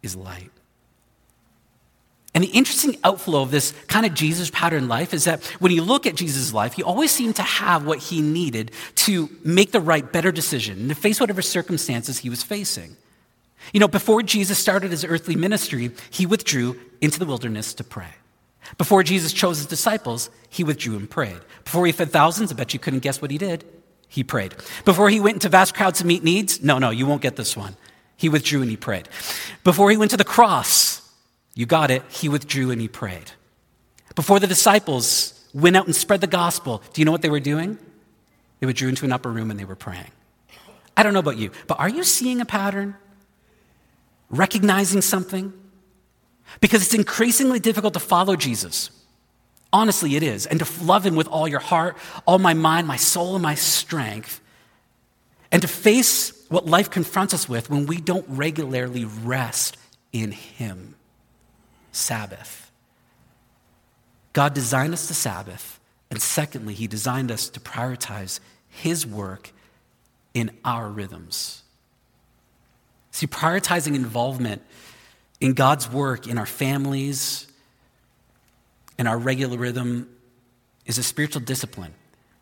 is 0.02 0.16
light. 0.16 0.50
And 2.34 2.42
the 2.42 2.48
interesting 2.48 2.96
outflow 3.04 3.42
of 3.42 3.52
this 3.52 3.72
kind 3.86 4.04
of 4.04 4.12
Jesus 4.12 4.50
pattern 4.50 4.88
life 4.88 5.14
is 5.14 5.24
that 5.24 5.44
when 5.60 5.70
you 5.70 5.82
look 5.82 6.04
at 6.04 6.16
Jesus' 6.16 6.52
life, 6.52 6.72
he 6.72 6.82
always 6.82 7.12
seemed 7.12 7.36
to 7.36 7.42
have 7.42 7.86
what 7.86 7.98
he 8.00 8.20
needed 8.20 8.72
to 8.96 9.30
make 9.44 9.70
the 9.70 9.80
right, 9.80 10.10
better 10.12 10.32
decision 10.32 10.80
and 10.80 10.88
to 10.88 10.96
face 10.96 11.20
whatever 11.20 11.42
circumstances 11.42 12.18
he 12.18 12.28
was 12.28 12.42
facing. 12.42 12.96
You 13.72 13.80
know, 13.80 13.88
before 13.88 14.22
Jesus 14.22 14.58
started 14.58 14.90
his 14.90 15.04
earthly 15.04 15.36
ministry, 15.36 15.92
he 16.10 16.26
withdrew 16.26 16.78
into 17.00 17.20
the 17.20 17.24
wilderness 17.24 17.72
to 17.74 17.84
pray. 17.84 18.10
Before 18.78 19.02
Jesus 19.02 19.32
chose 19.32 19.58
his 19.58 19.66
disciples, 19.66 20.30
he 20.48 20.64
withdrew 20.64 20.96
and 20.96 21.08
prayed. 21.08 21.40
Before 21.64 21.86
he 21.86 21.92
fed 21.92 22.10
thousands, 22.10 22.50
I 22.50 22.54
bet 22.54 22.72
you 22.72 22.80
couldn't 22.80 23.00
guess 23.00 23.20
what 23.20 23.30
he 23.30 23.38
did. 23.38 23.64
He 24.08 24.24
prayed. 24.24 24.54
Before 24.84 25.10
he 25.10 25.20
went 25.20 25.36
into 25.36 25.48
vast 25.48 25.74
crowds 25.74 25.98
to 25.98 26.06
meet 26.06 26.22
needs, 26.22 26.62
no, 26.62 26.78
no, 26.78 26.90
you 26.90 27.06
won't 27.06 27.22
get 27.22 27.36
this 27.36 27.56
one. 27.56 27.76
He 28.16 28.28
withdrew 28.28 28.62
and 28.62 28.70
he 28.70 28.76
prayed. 28.76 29.08
Before 29.64 29.90
he 29.90 29.96
went 29.96 30.10
to 30.12 30.16
the 30.16 30.24
cross, 30.24 31.02
You 31.54 31.66
got 31.66 31.90
it. 31.90 32.02
He 32.10 32.28
withdrew 32.28 32.70
and 32.70 32.80
he 32.80 32.88
prayed. 32.88 33.30
Before 34.14 34.40
the 34.40 34.46
disciples 34.46 35.48
went 35.54 35.76
out 35.76 35.86
and 35.86 35.94
spread 35.94 36.20
the 36.20 36.26
gospel, 36.26 36.82
do 36.92 37.00
you 37.00 37.04
know 37.04 37.12
what 37.12 37.22
they 37.22 37.30
were 37.30 37.40
doing? 37.40 37.78
They 38.60 38.66
withdrew 38.66 38.88
into 38.88 39.04
an 39.04 39.12
upper 39.12 39.30
room 39.30 39.50
and 39.50 39.58
they 39.58 39.64
were 39.64 39.76
praying. 39.76 40.10
I 40.96 41.02
don't 41.02 41.12
know 41.12 41.20
about 41.20 41.38
you, 41.38 41.50
but 41.66 41.78
are 41.78 41.88
you 41.88 42.04
seeing 42.04 42.40
a 42.40 42.44
pattern? 42.44 42.96
Recognizing 44.30 45.00
something? 45.00 45.52
Because 46.60 46.82
it's 46.82 46.94
increasingly 46.94 47.58
difficult 47.58 47.94
to 47.94 48.00
follow 48.00 48.36
Jesus. 48.36 48.90
Honestly, 49.72 50.16
it 50.16 50.22
is. 50.22 50.46
And 50.46 50.60
to 50.60 50.84
love 50.84 51.04
him 51.04 51.16
with 51.16 51.28
all 51.28 51.48
your 51.48 51.60
heart, 51.60 51.96
all 52.26 52.38
my 52.38 52.54
mind, 52.54 52.86
my 52.86 52.96
soul, 52.96 53.34
and 53.34 53.42
my 53.42 53.54
strength. 53.54 54.40
And 55.50 55.62
to 55.62 55.68
face 55.68 56.44
what 56.48 56.66
life 56.66 56.90
confronts 56.90 57.34
us 57.34 57.48
with 57.48 57.70
when 57.70 57.86
we 57.86 58.00
don't 58.00 58.26
regularly 58.28 59.04
rest 59.04 59.76
in 60.12 60.32
him. 60.32 60.94
Sabbath. 61.92 62.70
God 64.32 64.54
designed 64.54 64.92
us 64.92 65.06
to 65.08 65.14
Sabbath. 65.14 65.80
And 66.10 66.20
secondly, 66.20 66.74
he 66.74 66.86
designed 66.86 67.30
us 67.30 67.48
to 67.50 67.60
prioritize 67.60 68.38
his 68.68 69.06
work 69.06 69.52
in 70.34 70.50
our 70.64 70.88
rhythms. 70.88 71.62
See, 73.10 73.26
prioritizing 73.26 73.94
involvement 73.94 74.62
in 75.44 75.52
God's 75.52 75.90
work 75.90 76.26
in 76.26 76.38
our 76.38 76.46
families 76.46 77.46
and 78.96 79.06
our 79.06 79.18
regular 79.18 79.58
rhythm 79.58 80.08
is 80.86 80.96
a 80.96 81.02
spiritual 81.02 81.42
discipline. 81.42 81.92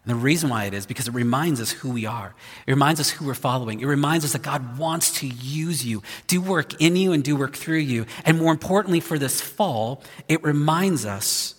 And 0.04 0.14
the 0.14 0.20
reason 0.20 0.50
why 0.50 0.66
it 0.66 0.74
is 0.74 0.86
because 0.86 1.08
it 1.08 1.14
reminds 1.14 1.60
us 1.60 1.72
who 1.72 1.90
we 1.90 2.06
are. 2.06 2.32
It 2.64 2.70
reminds 2.70 3.00
us 3.00 3.10
who 3.10 3.26
we're 3.26 3.34
following. 3.34 3.80
It 3.80 3.86
reminds 3.86 4.24
us 4.24 4.34
that 4.34 4.42
God 4.42 4.78
wants 4.78 5.18
to 5.18 5.26
use 5.26 5.84
you, 5.84 6.04
do 6.28 6.40
work 6.40 6.80
in 6.80 6.94
you 6.94 7.10
and 7.10 7.24
do 7.24 7.34
work 7.34 7.56
through 7.56 7.78
you. 7.78 8.06
And 8.24 8.38
more 8.38 8.52
importantly, 8.52 9.00
for 9.00 9.18
this 9.18 9.40
fall, 9.40 10.04
it 10.28 10.40
reminds 10.44 11.04
us 11.04 11.56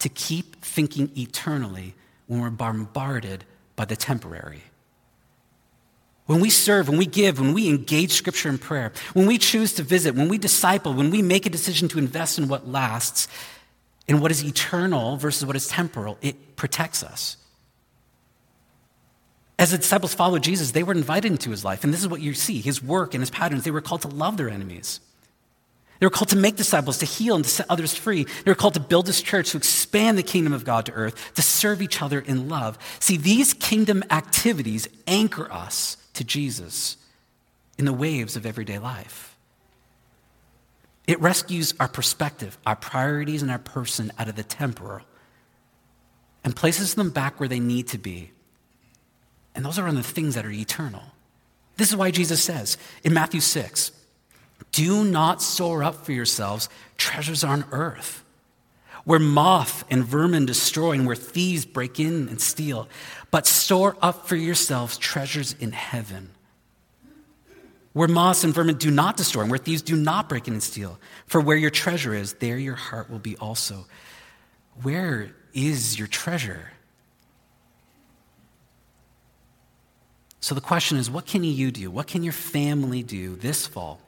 to 0.00 0.10
keep 0.10 0.62
thinking 0.62 1.10
eternally 1.16 1.94
when 2.26 2.42
we're 2.42 2.50
bombarded 2.50 3.44
by 3.74 3.86
the 3.86 3.96
temporary. 3.96 4.64
When 6.26 6.40
we 6.40 6.48
serve, 6.48 6.88
when 6.88 6.98
we 6.98 7.06
give, 7.06 7.38
when 7.38 7.52
we 7.52 7.68
engage 7.68 8.12
Scripture 8.12 8.48
and 8.48 8.60
prayer, 8.60 8.92
when 9.12 9.26
we 9.26 9.36
choose 9.36 9.74
to 9.74 9.82
visit, 9.82 10.14
when 10.14 10.28
we 10.28 10.38
disciple, 10.38 10.94
when 10.94 11.10
we 11.10 11.20
make 11.20 11.44
a 11.44 11.50
decision 11.50 11.86
to 11.88 11.98
invest 11.98 12.38
in 12.38 12.48
what 12.48 12.66
lasts, 12.66 13.28
in 14.08 14.20
what 14.20 14.30
is 14.30 14.42
eternal 14.42 15.16
versus 15.16 15.44
what 15.44 15.56
is 15.56 15.68
temporal, 15.68 16.16
it 16.22 16.56
protects 16.56 17.02
us. 17.02 17.36
As 19.58 19.70
the 19.70 19.78
disciples 19.78 20.14
followed 20.14 20.42
Jesus, 20.42 20.72
they 20.72 20.82
were 20.82 20.94
invited 20.94 21.30
into 21.30 21.50
his 21.50 21.64
life. 21.64 21.84
And 21.84 21.92
this 21.92 22.00
is 22.00 22.08
what 22.08 22.20
you 22.20 22.34
see 22.34 22.60
his 22.60 22.82
work 22.82 23.14
and 23.14 23.22
his 23.22 23.30
patterns. 23.30 23.64
They 23.64 23.70
were 23.70 23.80
called 23.80 24.02
to 24.02 24.08
love 24.08 24.36
their 24.36 24.50
enemies. 24.50 25.00
They 26.00 26.06
were 26.06 26.10
called 26.10 26.30
to 26.30 26.36
make 26.36 26.56
disciples, 26.56 26.98
to 26.98 27.06
heal 27.06 27.36
and 27.36 27.44
to 27.44 27.50
set 27.50 27.66
others 27.68 27.94
free. 27.94 28.24
They 28.24 28.50
were 28.50 28.56
called 28.56 28.74
to 28.74 28.80
build 28.80 29.06
this 29.06 29.22
church, 29.22 29.50
to 29.50 29.58
expand 29.58 30.18
the 30.18 30.22
kingdom 30.22 30.52
of 30.52 30.64
God 30.64 30.86
to 30.86 30.92
earth, 30.92 31.34
to 31.34 31.42
serve 31.42 31.80
each 31.80 32.02
other 32.02 32.18
in 32.18 32.48
love. 32.48 32.78
See, 32.98 33.16
these 33.16 33.54
kingdom 33.54 34.02
activities 34.10 34.88
anchor 35.06 35.50
us 35.52 35.98
to 36.14 36.24
Jesus 36.24 36.96
in 37.78 37.84
the 37.84 37.92
waves 37.92 38.36
of 38.36 38.46
everyday 38.46 38.78
life. 38.78 39.36
It 41.06 41.20
rescues 41.20 41.74
our 41.78 41.88
perspective, 41.88 42.56
our 42.64 42.76
priorities, 42.76 43.42
and 43.42 43.50
our 43.50 43.58
person 43.58 44.10
out 44.18 44.28
of 44.28 44.36
the 44.36 44.42
temporal 44.42 45.02
and 46.42 46.56
places 46.56 46.94
them 46.94 47.10
back 47.10 47.38
where 47.38 47.48
they 47.48 47.60
need 47.60 47.88
to 47.88 47.98
be. 47.98 48.30
And 49.54 49.64
those 49.64 49.78
are 49.78 49.86
on 49.86 49.94
the 49.94 50.02
things 50.02 50.34
that 50.34 50.46
are 50.46 50.50
eternal. 50.50 51.02
This 51.76 51.90
is 51.90 51.96
why 51.96 52.10
Jesus 52.10 52.42
says 52.42 52.78
in 53.02 53.12
Matthew 53.12 53.40
6 53.40 53.92
Do 54.72 55.04
not 55.04 55.42
store 55.42 55.82
up 55.82 56.04
for 56.06 56.12
yourselves 56.12 56.68
treasures 56.96 57.44
on 57.44 57.64
earth, 57.70 58.23
where 59.04 59.18
moth 59.18 59.84
and 59.90 60.04
vermin 60.04 60.46
destroy 60.46 60.92
and 60.92 61.06
where 61.06 61.16
thieves 61.16 61.64
break 61.64 62.00
in 62.00 62.28
and 62.28 62.40
steal, 62.40 62.88
but 63.30 63.46
store 63.46 63.96
up 64.00 64.26
for 64.26 64.36
yourselves 64.36 64.96
treasures 64.96 65.54
in 65.60 65.72
heaven 65.72 66.30
where 67.94 68.08
moths 68.08 68.42
and 68.42 68.52
vermin 68.52 68.76
do 68.76 68.90
not 68.90 69.16
destroy, 69.16 69.42
and 69.42 69.50
where 69.50 69.58
thieves 69.58 69.80
do 69.80 69.96
not 69.96 70.28
break 70.28 70.46
in 70.48 70.54
and 70.54 70.62
steal. 70.62 70.98
For 71.26 71.40
where 71.40 71.56
your 71.56 71.70
treasure 71.70 72.12
is, 72.12 72.34
there 72.34 72.58
your 72.58 72.74
heart 72.74 73.08
will 73.08 73.20
be 73.20 73.36
also. 73.36 73.86
Where 74.82 75.30
is 75.54 75.96
your 75.96 76.08
treasure? 76.08 76.72
So 80.40 80.56
the 80.56 80.60
question 80.60 80.98
is 80.98 81.08
what 81.08 81.24
can 81.24 81.44
you 81.44 81.70
do? 81.70 81.90
What 81.90 82.08
can 82.08 82.24
your 82.24 82.32
family 82.32 83.04
do 83.04 83.36
this 83.36 83.64
fall 83.66 84.00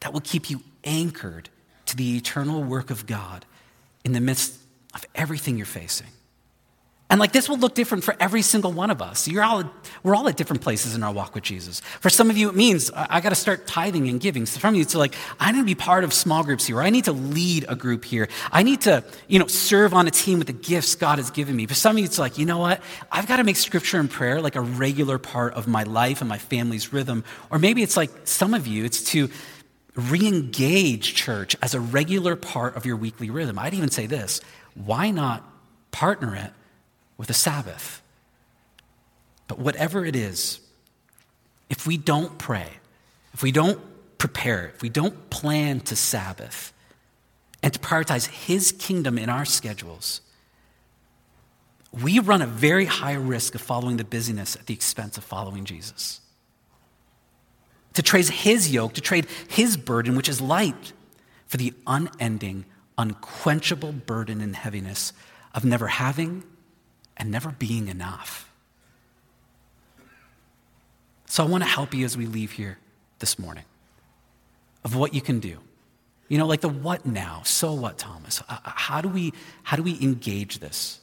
that 0.00 0.12
will 0.12 0.20
keep 0.20 0.50
you 0.50 0.62
anchored 0.82 1.48
to 1.86 1.96
the 1.96 2.16
eternal 2.16 2.62
work 2.62 2.90
of 2.90 3.06
God 3.06 3.46
in 4.04 4.12
the 4.12 4.20
midst 4.20 4.58
of 4.94 5.04
everything 5.14 5.56
you're 5.56 5.66
facing? 5.66 6.08
And 7.10 7.18
like 7.18 7.32
this 7.32 7.48
will 7.48 7.56
look 7.56 7.74
different 7.74 8.04
for 8.04 8.14
every 8.20 8.42
single 8.42 8.70
one 8.70 8.90
of 8.90 9.00
us. 9.00 9.26
You're 9.26 9.42
all, 9.42 9.64
we're 10.02 10.14
all 10.14 10.28
at 10.28 10.36
different 10.36 10.60
places 10.60 10.94
in 10.94 11.02
our 11.02 11.10
walk 11.10 11.34
with 11.34 11.42
Jesus. 11.42 11.80
For 11.80 12.10
some 12.10 12.28
of 12.28 12.36
you, 12.36 12.50
it 12.50 12.54
means 12.54 12.90
I, 12.90 13.06
I 13.08 13.20
got 13.22 13.30
to 13.30 13.34
start 13.34 13.66
tithing 13.66 14.08
and 14.10 14.20
giving. 14.20 14.44
So 14.44 14.60
from 14.60 14.74
you, 14.74 14.82
it's 14.82 14.94
like, 14.94 15.14
I 15.40 15.50
need 15.50 15.60
to 15.60 15.64
be 15.64 15.74
part 15.74 16.04
of 16.04 16.12
small 16.12 16.44
groups 16.44 16.66
here. 16.66 16.82
I 16.82 16.90
need 16.90 17.04
to 17.04 17.12
lead 17.12 17.64
a 17.66 17.74
group 17.74 18.04
here. 18.04 18.28
I 18.52 18.62
need 18.62 18.82
to, 18.82 19.02
you 19.26 19.38
know, 19.38 19.46
serve 19.46 19.94
on 19.94 20.06
a 20.06 20.10
team 20.10 20.36
with 20.36 20.48
the 20.48 20.52
gifts 20.52 20.96
God 20.96 21.16
has 21.16 21.30
given 21.30 21.56
me. 21.56 21.64
For 21.64 21.74
some 21.74 21.96
of 21.96 21.98
you, 21.98 22.04
it's 22.04 22.18
like, 22.18 22.36
you 22.36 22.44
know 22.44 22.58
what? 22.58 22.82
I've 23.10 23.26
got 23.26 23.38
to 23.38 23.44
make 23.44 23.56
scripture 23.56 23.98
and 23.98 24.10
prayer 24.10 24.42
like 24.42 24.56
a 24.56 24.60
regular 24.60 25.16
part 25.16 25.54
of 25.54 25.66
my 25.66 25.84
life 25.84 26.20
and 26.20 26.28
my 26.28 26.38
family's 26.38 26.92
rhythm. 26.92 27.24
Or 27.48 27.58
maybe 27.58 27.82
it's 27.82 27.96
like 27.96 28.10
some 28.24 28.52
of 28.52 28.66
you, 28.66 28.84
it's 28.84 29.02
to 29.12 29.30
re-engage 30.00 31.14
church 31.14 31.56
as 31.60 31.74
a 31.74 31.80
regular 31.80 32.36
part 32.36 32.76
of 32.76 32.86
your 32.86 32.96
weekly 32.96 33.30
rhythm. 33.30 33.58
I'd 33.58 33.74
even 33.74 33.90
say 33.90 34.06
this, 34.06 34.40
why 34.74 35.10
not 35.10 35.44
partner 35.90 36.36
it 36.36 36.52
with 37.18 37.28
a 37.28 37.34
Sabbath. 37.34 38.00
But 39.48 39.58
whatever 39.58 40.06
it 40.06 40.16
is, 40.16 40.60
if 41.68 41.86
we 41.86 41.98
don't 41.98 42.38
pray, 42.38 42.68
if 43.34 43.42
we 43.42 43.52
don't 43.52 43.78
prepare, 44.16 44.72
if 44.74 44.80
we 44.80 44.88
don't 44.88 45.28
plan 45.28 45.80
to 45.80 45.96
Sabbath 45.96 46.72
and 47.62 47.72
to 47.72 47.78
prioritize 47.78 48.26
His 48.26 48.72
kingdom 48.72 49.18
in 49.18 49.28
our 49.28 49.44
schedules, 49.44 50.22
we 52.02 52.18
run 52.20 52.42
a 52.42 52.46
very 52.46 52.84
high 52.84 53.14
risk 53.14 53.54
of 53.54 53.60
following 53.60 53.96
the 53.96 54.04
busyness 54.04 54.56
at 54.56 54.66
the 54.66 54.74
expense 54.74 55.18
of 55.18 55.24
following 55.24 55.64
Jesus. 55.64 56.20
To 57.98 58.02
trade 58.04 58.28
His 58.28 58.70
yoke, 58.70 58.92
to 58.92 59.00
trade 59.00 59.26
His 59.48 59.76
burden, 59.76 60.14
which 60.14 60.28
is 60.28 60.40
light, 60.40 60.92
for 61.48 61.56
the 61.56 61.74
unending, 61.84 62.64
unquenchable 62.96 63.90
burden 63.90 64.40
and 64.40 64.54
heaviness 64.54 65.12
of 65.52 65.64
never 65.64 65.88
having 65.88 66.44
and 67.16 67.28
never 67.28 67.50
being 67.50 67.88
enough. 67.88 68.52
So 71.26 71.42
I 71.42 71.48
want 71.48 71.64
to 71.64 71.68
help 71.68 71.92
you 71.92 72.04
as 72.04 72.16
we 72.16 72.26
leave 72.26 72.52
here 72.52 72.78
this 73.18 73.36
morning 73.36 73.64
of 74.84 74.94
what 74.94 75.12
you 75.12 75.20
can 75.20 75.40
do. 75.40 75.58
You 76.28 76.38
know, 76.38 76.46
like 76.46 76.60
the 76.60 76.68
what 76.68 77.04
now? 77.04 77.42
So 77.44 77.72
what, 77.72 77.98
Tomas? 77.98 78.42
Uh, 78.48 78.58
uh, 78.64 78.70
how 78.76 79.00
do 79.00 79.08
we, 79.08 79.32
how 79.64 79.76
do 79.76 79.82
we 79.82 80.00
engage 80.00 80.60
this? 80.60 81.00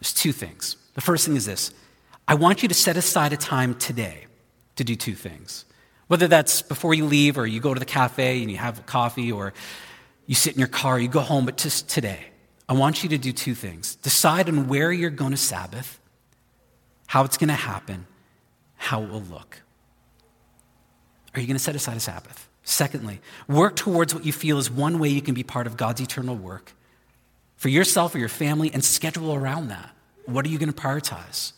There's 0.00 0.12
two 0.12 0.32
things. 0.32 0.76
The 0.94 1.02
first 1.02 1.24
thing 1.24 1.36
is 1.36 1.46
this 1.46 1.72
I 2.26 2.34
want 2.34 2.64
you 2.64 2.68
to 2.68 2.74
set 2.74 2.96
aside 2.96 3.32
a 3.32 3.36
time 3.36 3.76
today 3.76 4.26
to 4.76 4.84
do 4.84 4.96
two 4.96 5.14
things. 5.14 5.64
Whether 6.06 6.28
that's 6.28 6.62
before 6.62 6.94
you 6.94 7.04
leave 7.04 7.36
or 7.36 7.46
you 7.46 7.60
go 7.60 7.74
to 7.74 7.80
the 7.80 7.86
cafe 7.86 8.40
and 8.40 8.50
you 8.50 8.58
have 8.58 8.86
coffee 8.86 9.32
or 9.32 9.52
you 10.26 10.34
sit 10.34 10.52
in 10.54 10.58
your 10.58 10.68
car, 10.68 10.98
you 10.98 11.08
go 11.08 11.20
home, 11.20 11.44
but 11.44 11.56
just 11.56 11.88
today. 11.88 12.26
I 12.68 12.72
want 12.72 13.02
you 13.02 13.08
to 13.10 13.18
do 13.18 13.32
two 13.32 13.54
things 13.54 13.96
decide 13.96 14.48
on 14.48 14.68
where 14.68 14.90
you're 14.92 15.10
going 15.10 15.30
to 15.30 15.36
Sabbath, 15.36 16.00
how 17.06 17.24
it's 17.24 17.36
going 17.36 17.48
to 17.48 17.54
happen, 17.54 18.06
how 18.76 19.02
it 19.02 19.10
will 19.10 19.22
look. 19.22 19.62
Are 21.34 21.40
you 21.40 21.46
going 21.46 21.56
to 21.56 21.62
set 21.62 21.76
aside 21.76 21.96
a 21.96 22.00
Sabbath? 22.00 22.48
Secondly, 22.64 23.20
work 23.46 23.76
towards 23.76 24.12
what 24.14 24.24
you 24.24 24.32
feel 24.32 24.58
is 24.58 24.70
one 24.70 24.98
way 24.98 25.08
you 25.08 25.22
can 25.22 25.34
be 25.34 25.44
part 25.44 25.66
of 25.68 25.76
God's 25.76 26.00
eternal 26.00 26.34
work 26.34 26.72
for 27.56 27.68
yourself 27.68 28.14
or 28.14 28.18
your 28.18 28.28
family 28.28 28.70
and 28.72 28.84
schedule 28.84 29.34
around 29.34 29.68
that. 29.68 29.90
What 30.24 30.44
are 30.44 30.48
you 30.48 30.58
going 30.58 30.72
to 30.72 30.78
prioritize? 30.80 31.52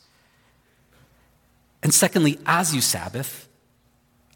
And 1.83 1.93
secondly, 1.95 2.39
as 2.47 2.75
you 2.75 2.81
Sabbath, 2.81 3.49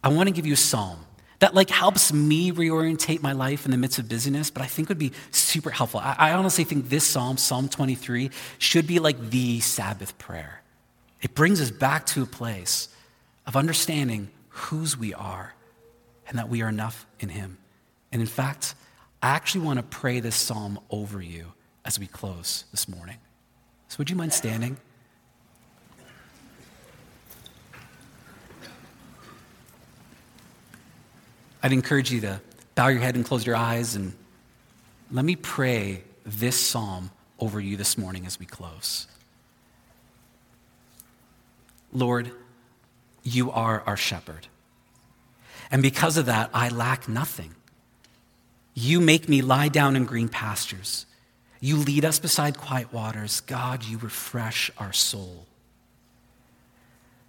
I 0.02 0.08
want 0.08 0.28
to 0.28 0.32
give 0.34 0.46
you 0.46 0.54
a 0.54 0.56
psalm 0.56 0.98
that 1.42 1.54
like 1.54 1.70
helps 1.70 2.12
me 2.12 2.52
reorientate 2.52 3.20
my 3.20 3.32
life 3.32 3.64
in 3.64 3.72
the 3.72 3.76
midst 3.76 3.98
of 3.98 4.08
busyness, 4.08 4.48
but 4.48 4.62
I 4.62 4.66
think 4.66 4.88
would 4.88 4.98
be 4.98 5.10
super 5.32 5.70
helpful. 5.70 5.98
I, 5.98 6.14
I 6.16 6.32
honestly 6.34 6.62
think 6.62 6.88
this 6.88 7.04
psalm, 7.04 7.36
Psalm 7.36 7.68
23, 7.68 8.30
should 8.58 8.86
be 8.86 9.00
like 9.00 9.30
the 9.30 9.58
Sabbath 9.58 10.16
prayer. 10.18 10.62
It 11.20 11.34
brings 11.34 11.60
us 11.60 11.72
back 11.72 12.06
to 12.06 12.22
a 12.22 12.26
place 12.26 12.88
of 13.44 13.56
understanding 13.56 14.30
whose 14.50 14.96
we 14.96 15.14
are 15.14 15.54
and 16.28 16.38
that 16.38 16.48
we 16.48 16.62
are 16.62 16.68
enough 16.68 17.06
in 17.18 17.28
Him. 17.28 17.58
And 18.12 18.20
in 18.20 18.28
fact, 18.28 18.76
I 19.20 19.30
actually 19.30 19.64
want 19.64 19.78
to 19.78 19.82
pray 19.82 20.20
this 20.20 20.36
psalm 20.36 20.78
over 20.90 21.20
you 21.20 21.52
as 21.84 21.98
we 21.98 22.06
close 22.06 22.66
this 22.70 22.88
morning. 22.88 23.18
So, 23.88 23.96
would 23.98 24.10
you 24.10 24.16
mind 24.16 24.32
standing? 24.32 24.76
I'd 31.62 31.72
encourage 31.72 32.10
you 32.10 32.20
to 32.22 32.40
bow 32.74 32.88
your 32.88 33.00
head 33.00 33.14
and 33.14 33.24
close 33.24 33.46
your 33.46 33.56
eyes 33.56 33.94
and 33.94 34.12
let 35.10 35.24
me 35.24 35.36
pray 35.36 36.02
this 36.24 36.58
psalm 36.58 37.10
over 37.38 37.60
you 37.60 37.76
this 37.76 37.98
morning 37.98 38.26
as 38.26 38.38
we 38.38 38.46
close. 38.46 39.06
Lord, 41.92 42.30
you 43.22 43.50
are 43.50 43.82
our 43.86 43.96
shepherd. 43.96 44.46
And 45.70 45.82
because 45.82 46.16
of 46.16 46.26
that, 46.26 46.50
I 46.52 46.68
lack 46.68 47.08
nothing. 47.08 47.54
You 48.74 49.00
make 49.00 49.28
me 49.28 49.42
lie 49.42 49.68
down 49.68 49.96
in 49.96 50.04
green 50.04 50.28
pastures. 50.28 51.06
You 51.60 51.76
lead 51.76 52.04
us 52.04 52.18
beside 52.18 52.56
quiet 52.58 52.92
waters. 52.92 53.40
God, 53.40 53.84
you 53.84 53.98
refresh 53.98 54.70
our 54.78 54.92
soul. 54.92 55.46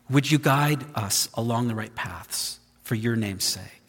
Would 0.10 0.32
you 0.32 0.40
guide 0.40 0.86
us 0.96 1.30
along 1.34 1.68
the 1.68 1.76
right 1.76 1.94
paths 1.94 2.60
for 2.84 2.96
your 2.96 3.16
name's 3.16 3.44
sake? 3.44 3.83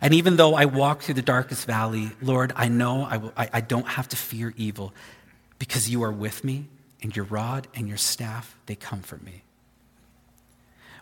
And 0.00 0.14
even 0.14 0.36
though 0.36 0.54
I 0.54 0.64
walk 0.64 1.02
through 1.02 1.14
the 1.14 1.22
darkest 1.22 1.66
valley, 1.66 2.10
Lord, 2.20 2.52
I 2.56 2.68
know 2.68 3.02
I, 3.02 3.16
will, 3.16 3.32
I, 3.36 3.48
I 3.52 3.60
don't 3.60 3.88
have 3.88 4.08
to 4.08 4.16
fear 4.16 4.52
evil 4.56 4.92
because 5.58 5.88
you 5.88 6.02
are 6.02 6.12
with 6.12 6.44
me, 6.44 6.66
and 7.02 7.14
your 7.14 7.24
rod 7.26 7.68
and 7.74 7.88
your 7.88 7.96
staff, 7.96 8.56
they 8.66 8.74
comfort 8.74 9.22
me. 9.22 9.42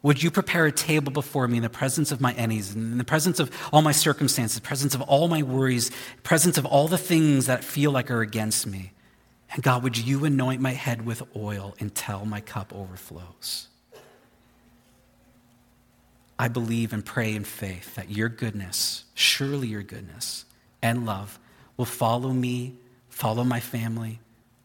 Would 0.02 0.22
you 0.22 0.30
prepare 0.30 0.66
a 0.66 0.72
table 0.72 1.10
before 1.10 1.48
me 1.48 1.56
in 1.56 1.62
the 1.62 1.70
presence 1.70 2.12
of 2.12 2.20
my 2.20 2.34
enemies, 2.34 2.74
in 2.74 2.98
the 2.98 3.04
presence 3.04 3.40
of 3.40 3.50
all 3.72 3.80
my 3.80 3.92
circumstances, 3.92 4.60
presence 4.60 4.94
of 4.94 5.00
all 5.00 5.28
my 5.28 5.42
worries, 5.42 5.90
presence 6.22 6.58
of 6.58 6.66
all 6.66 6.88
the 6.88 6.98
things 6.98 7.46
that 7.46 7.64
feel 7.64 7.90
like 7.90 8.10
are 8.10 8.20
against 8.20 8.66
me? 8.66 8.92
And 9.50 9.62
God, 9.62 9.82
would 9.82 9.96
you 9.96 10.24
anoint 10.24 10.60
my 10.60 10.72
head 10.72 11.06
with 11.06 11.22
oil 11.34 11.74
until 11.80 12.26
my 12.26 12.40
cup 12.40 12.74
overflows? 12.74 13.68
I 16.38 16.48
believe 16.48 16.92
and 16.92 17.04
pray 17.04 17.34
in 17.34 17.44
faith 17.44 17.94
that 17.94 18.10
your 18.10 18.28
goodness, 18.28 19.04
surely 19.14 19.68
your 19.68 19.82
goodness 19.82 20.44
and 20.82 21.06
love, 21.06 21.38
will 21.76 21.84
follow 21.84 22.30
me, 22.30 22.74
follow 23.08 23.44
my 23.44 23.60
family 23.60 24.20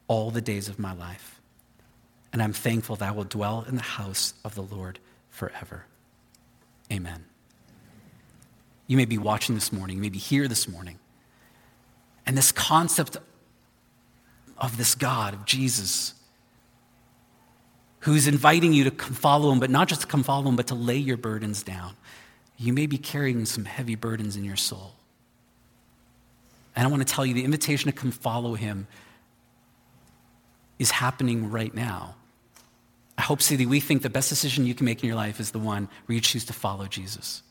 all 0.07 0.31
the 0.31 0.41
days 0.41 0.67
of 0.67 0.79
my 0.79 0.93
life. 0.93 1.39
And 2.33 2.41
I'm 2.41 2.53
thankful 2.53 2.95
that 2.97 3.09
I 3.09 3.11
will 3.11 3.23
dwell 3.23 3.65
in 3.67 3.75
the 3.75 3.81
house 3.81 4.33
of 4.43 4.55
the 4.55 4.61
Lord 4.61 4.99
forever. 5.29 5.85
Amen. 6.91 7.25
You 8.87 8.97
may 8.97 9.05
be 9.05 9.17
watching 9.17 9.55
this 9.55 9.71
morning, 9.71 9.97
you 9.97 10.01
may 10.01 10.09
be 10.09 10.19
here 10.19 10.47
this 10.47 10.67
morning. 10.67 10.97
And 12.25 12.37
this 12.37 12.51
concept 12.51 13.17
of 14.57 14.77
this 14.77 14.95
God, 14.95 15.33
of 15.33 15.45
Jesus, 15.45 16.13
who's 18.01 18.27
inviting 18.27 18.73
you 18.73 18.85
to 18.85 18.91
come 18.91 19.13
follow 19.13 19.51
him, 19.51 19.59
but 19.59 19.69
not 19.69 19.87
just 19.87 20.01
to 20.01 20.07
come 20.07 20.23
follow 20.23 20.47
him, 20.47 20.55
but 20.55 20.67
to 20.67 20.75
lay 20.75 20.97
your 20.97 21.17
burdens 21.17 21.63
down. 21.63 21.93
You 22.57 22.73
may 22.73 22.87
be 22.87 22.97
carrying 22.97 23.45
some 23.45 23.65
heavy 23.65 23.95
burdens 23.95 24.35
in 24.35 24.43
your 24.43 24.55
soul. 24.55 24.93
And 26.75 26.87
I 26.87 26.89
want 26.89 27.05
to 27.05 27.13
tell 27.13 27.25
you 27.25 27.33
the 27.33 27.43
invitation 27.43 27.91
to 27.91 27.97
come 27.97 28.11
follow 28.11 28.53
him 28.53 28.87
is 30.77 30.91
happening 30.91 31.51
right 31.51 31.73
now. 31.73 32.15
I 33.17 33.21
Hope 33.21 33.41
City, 33.41 33.65
we 33.65 33.81
think 33.81 34.01
the 34.01 34.09
best 34.09 34.29
decision 34.29 34.65
you 34.65 34.73
can 34.73 34.85
make 34.85 35.03
in 35.03 35.07
your 35.07 35.17
life 35.17 35.41
is 35.41 35.51
the 35.51 35.59
one 35.59 35.89
where 36.05 36.15
you 36.15 36.21
choose 36.21 36.45
to 36.45 36.53
follow 36.53 36.85
Jesus. 36.85 37.43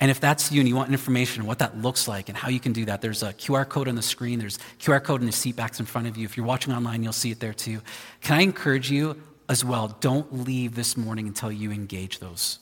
And 0.00 0.10
if 0.10 0.18
that's 0.18 0.50
you 0.50 0.60
and 0.60 0.68
you 0.68 0.74
want 0.74 0.90
information 0.90 1.42
on 1.42 1.46
what 1.46 1.58
that 1.58 1.76
looks 1.76 2.08
like 2.08 2.30
and 2.30 2.36
how 2.36 2.48
you 2.48 2.58
can 2.58 2.72
do 2.72 2.86
that, 2.86 3.02
there's 3.02 3.22
a 3.22 3.34
QR 3.34 3.68
code 3.68 3.86
on 3.86 3.96
the 3.96 4.02
screen. 4.02 4.38
There's 4.38 4.58
QR 4.78 5.02
code 5.04 5.20
in 5.20 5.26
the 5.26 5.32
seat 5.32 5.56
backs 5.56 5.78
in 5.78 5.84
front 5.84 6.06
of 6.06 6.16
you. 6.16 6.24
If 6.24 6.38
you're 6.38 6.46
watching 6.46 6.72
online, 6.72 7.02
you'll 7.02 7.12
see 7.12 7.30
it 7.30 7.38
there 7.38 7.52
too. 7.52 7.82
Can 8.22 8.38
I 8.38 8.42
encourage 8.42 8.90
you 8.90 9.20
as 9.50 9.62
well? 9.62 9.94
Don't 10.00 10.44
leave 10.44 10.74
this 10.74 10.96
morning 10.96 11.26
until 11.26 11.52
you 11.52 11.70
engage 11.70 12.18
those. 12.18 12.60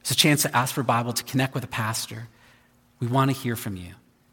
It's 0.00 0.10
a 0.10 0.16
chance 0.16 0.40
to 0.42 0.56
ask 0.56 0.74
for 0.74 0.82
Bible, 0.82 1.12
to 1.12 1.22
connect 1.22 1.54
with 1.54 1.64
a 1.64 1.68
pastor. 1.68 2.28
We 2.98 3.08
want 3.08 3.30
to 3.30 3.36
hear 3.36 3.54
from 3.54 3.76
you. 3.76 3.92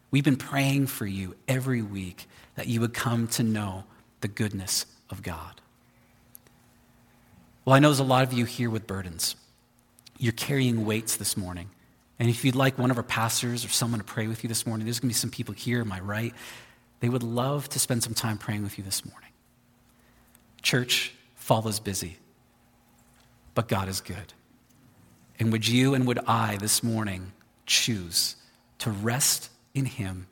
We've 0.09 0.23
been 0.23 0.37
praying 0.37 0.87
for 0.87 1.05
you 1.05 1.35
every 1.49 1.81
week 1.81 2.29
that 2.55 2.67
you 2.67 2.79
would 2.79 2.93
come 2.93 3.27
to 3.29 3.43
know 3.43 3.83
the 4.21 4.29
goodness 4.29 4.85
of 5.09 5.21
God. 5.21 5.59
Well, 7.65 7.75
I 7.75 7.79
know 7.79 7.89
there's 7.89 7.99
a 7.99 8.05
lot 8.05 8.23
of 8.23 8.31
you 8.31 8.45
here 8.45 8.69
with 8.69 8.87
burdens. 8.87 9.35
You're 10.17 10.31
carrying 10.31 10.85
weights 10.85 11.17
this 11.17 11.35
morning. 11.35 11.71
And 12.19 12.29
if 12.29 12.45
you'd 12.45 12.55
like 12.55 12.77
one 12.77 12.91
of 12.91 12.97
our 12.97 13.03
pastors 13.03 13.65
or 13.65 13.69
someone 13.69 13.99
to 13.99 14.05
pray 14.05 14.27
with 14.27 14.43
you 14.43 14.47
this 14.47 14.65
morning, 14.65 14.85
there's 14.85 14.99
going 14.99 15.09
to 15.09 15.13
be 15.13 15.17
some 15.17 15.29
people 15.29 15.53
here, 15.53 15.83
my 15.83 15.99
right? 15.99 16.33
They 17.01 17.09
would 17.09 17.23
love 17.23 17.67
to 17.69 17.79
spend 17.79 18.03
some 18.03 18.13
time 18.13 18.37
praying 18.37 18.63
with 18.63 18.77
you 18.77 18.83
this 18.83 19.05
morning. 19.05 19.29
Church, 20.61 21.13
fall 21.35 21.67
is 21.67 21.79
busy, 21.79 22.17
but 23.53 23.67
God 23.67 23.89
is 23.89 24.01
good. 24.01 24.33
And 25.39 25.51
would 25.51 25.67
you 25.67 25.93
and 25.93 26.07
would 26.07 26.19
I 26.25 26.57
this 26.57 26.81
morning 26.81 27.33
choose 27.65 28.37
to 28.79 28.91
rest 28.91 29.49
in 29.73 29.85
Him 29.85 30.27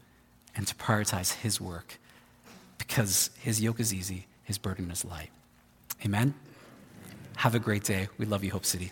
and 0.55 0.65
to 0.67 0.75
prioritize 0.75 1.33
His 1.33 1.59
work? 1.59 1.99
Because 2.77 3.29
His 3.39 3.61
yoke 3.61 3.79
is 3.79 3.93
easy, 3.93 4.27
His 4.43 4.57
burden 4.57 4.89
is 4.89 5.03
light. 5.03 5.29
Amen? 6.05 6.33
Have 7.37 7.55
a 7.55 7.59
great 7.59 7.83
day. 7.83 8.07
We 8.17 8.25
love 8.25 8.43
you, 8.43 8.51
Hope 8.51 8.65
City. 8.65 8.91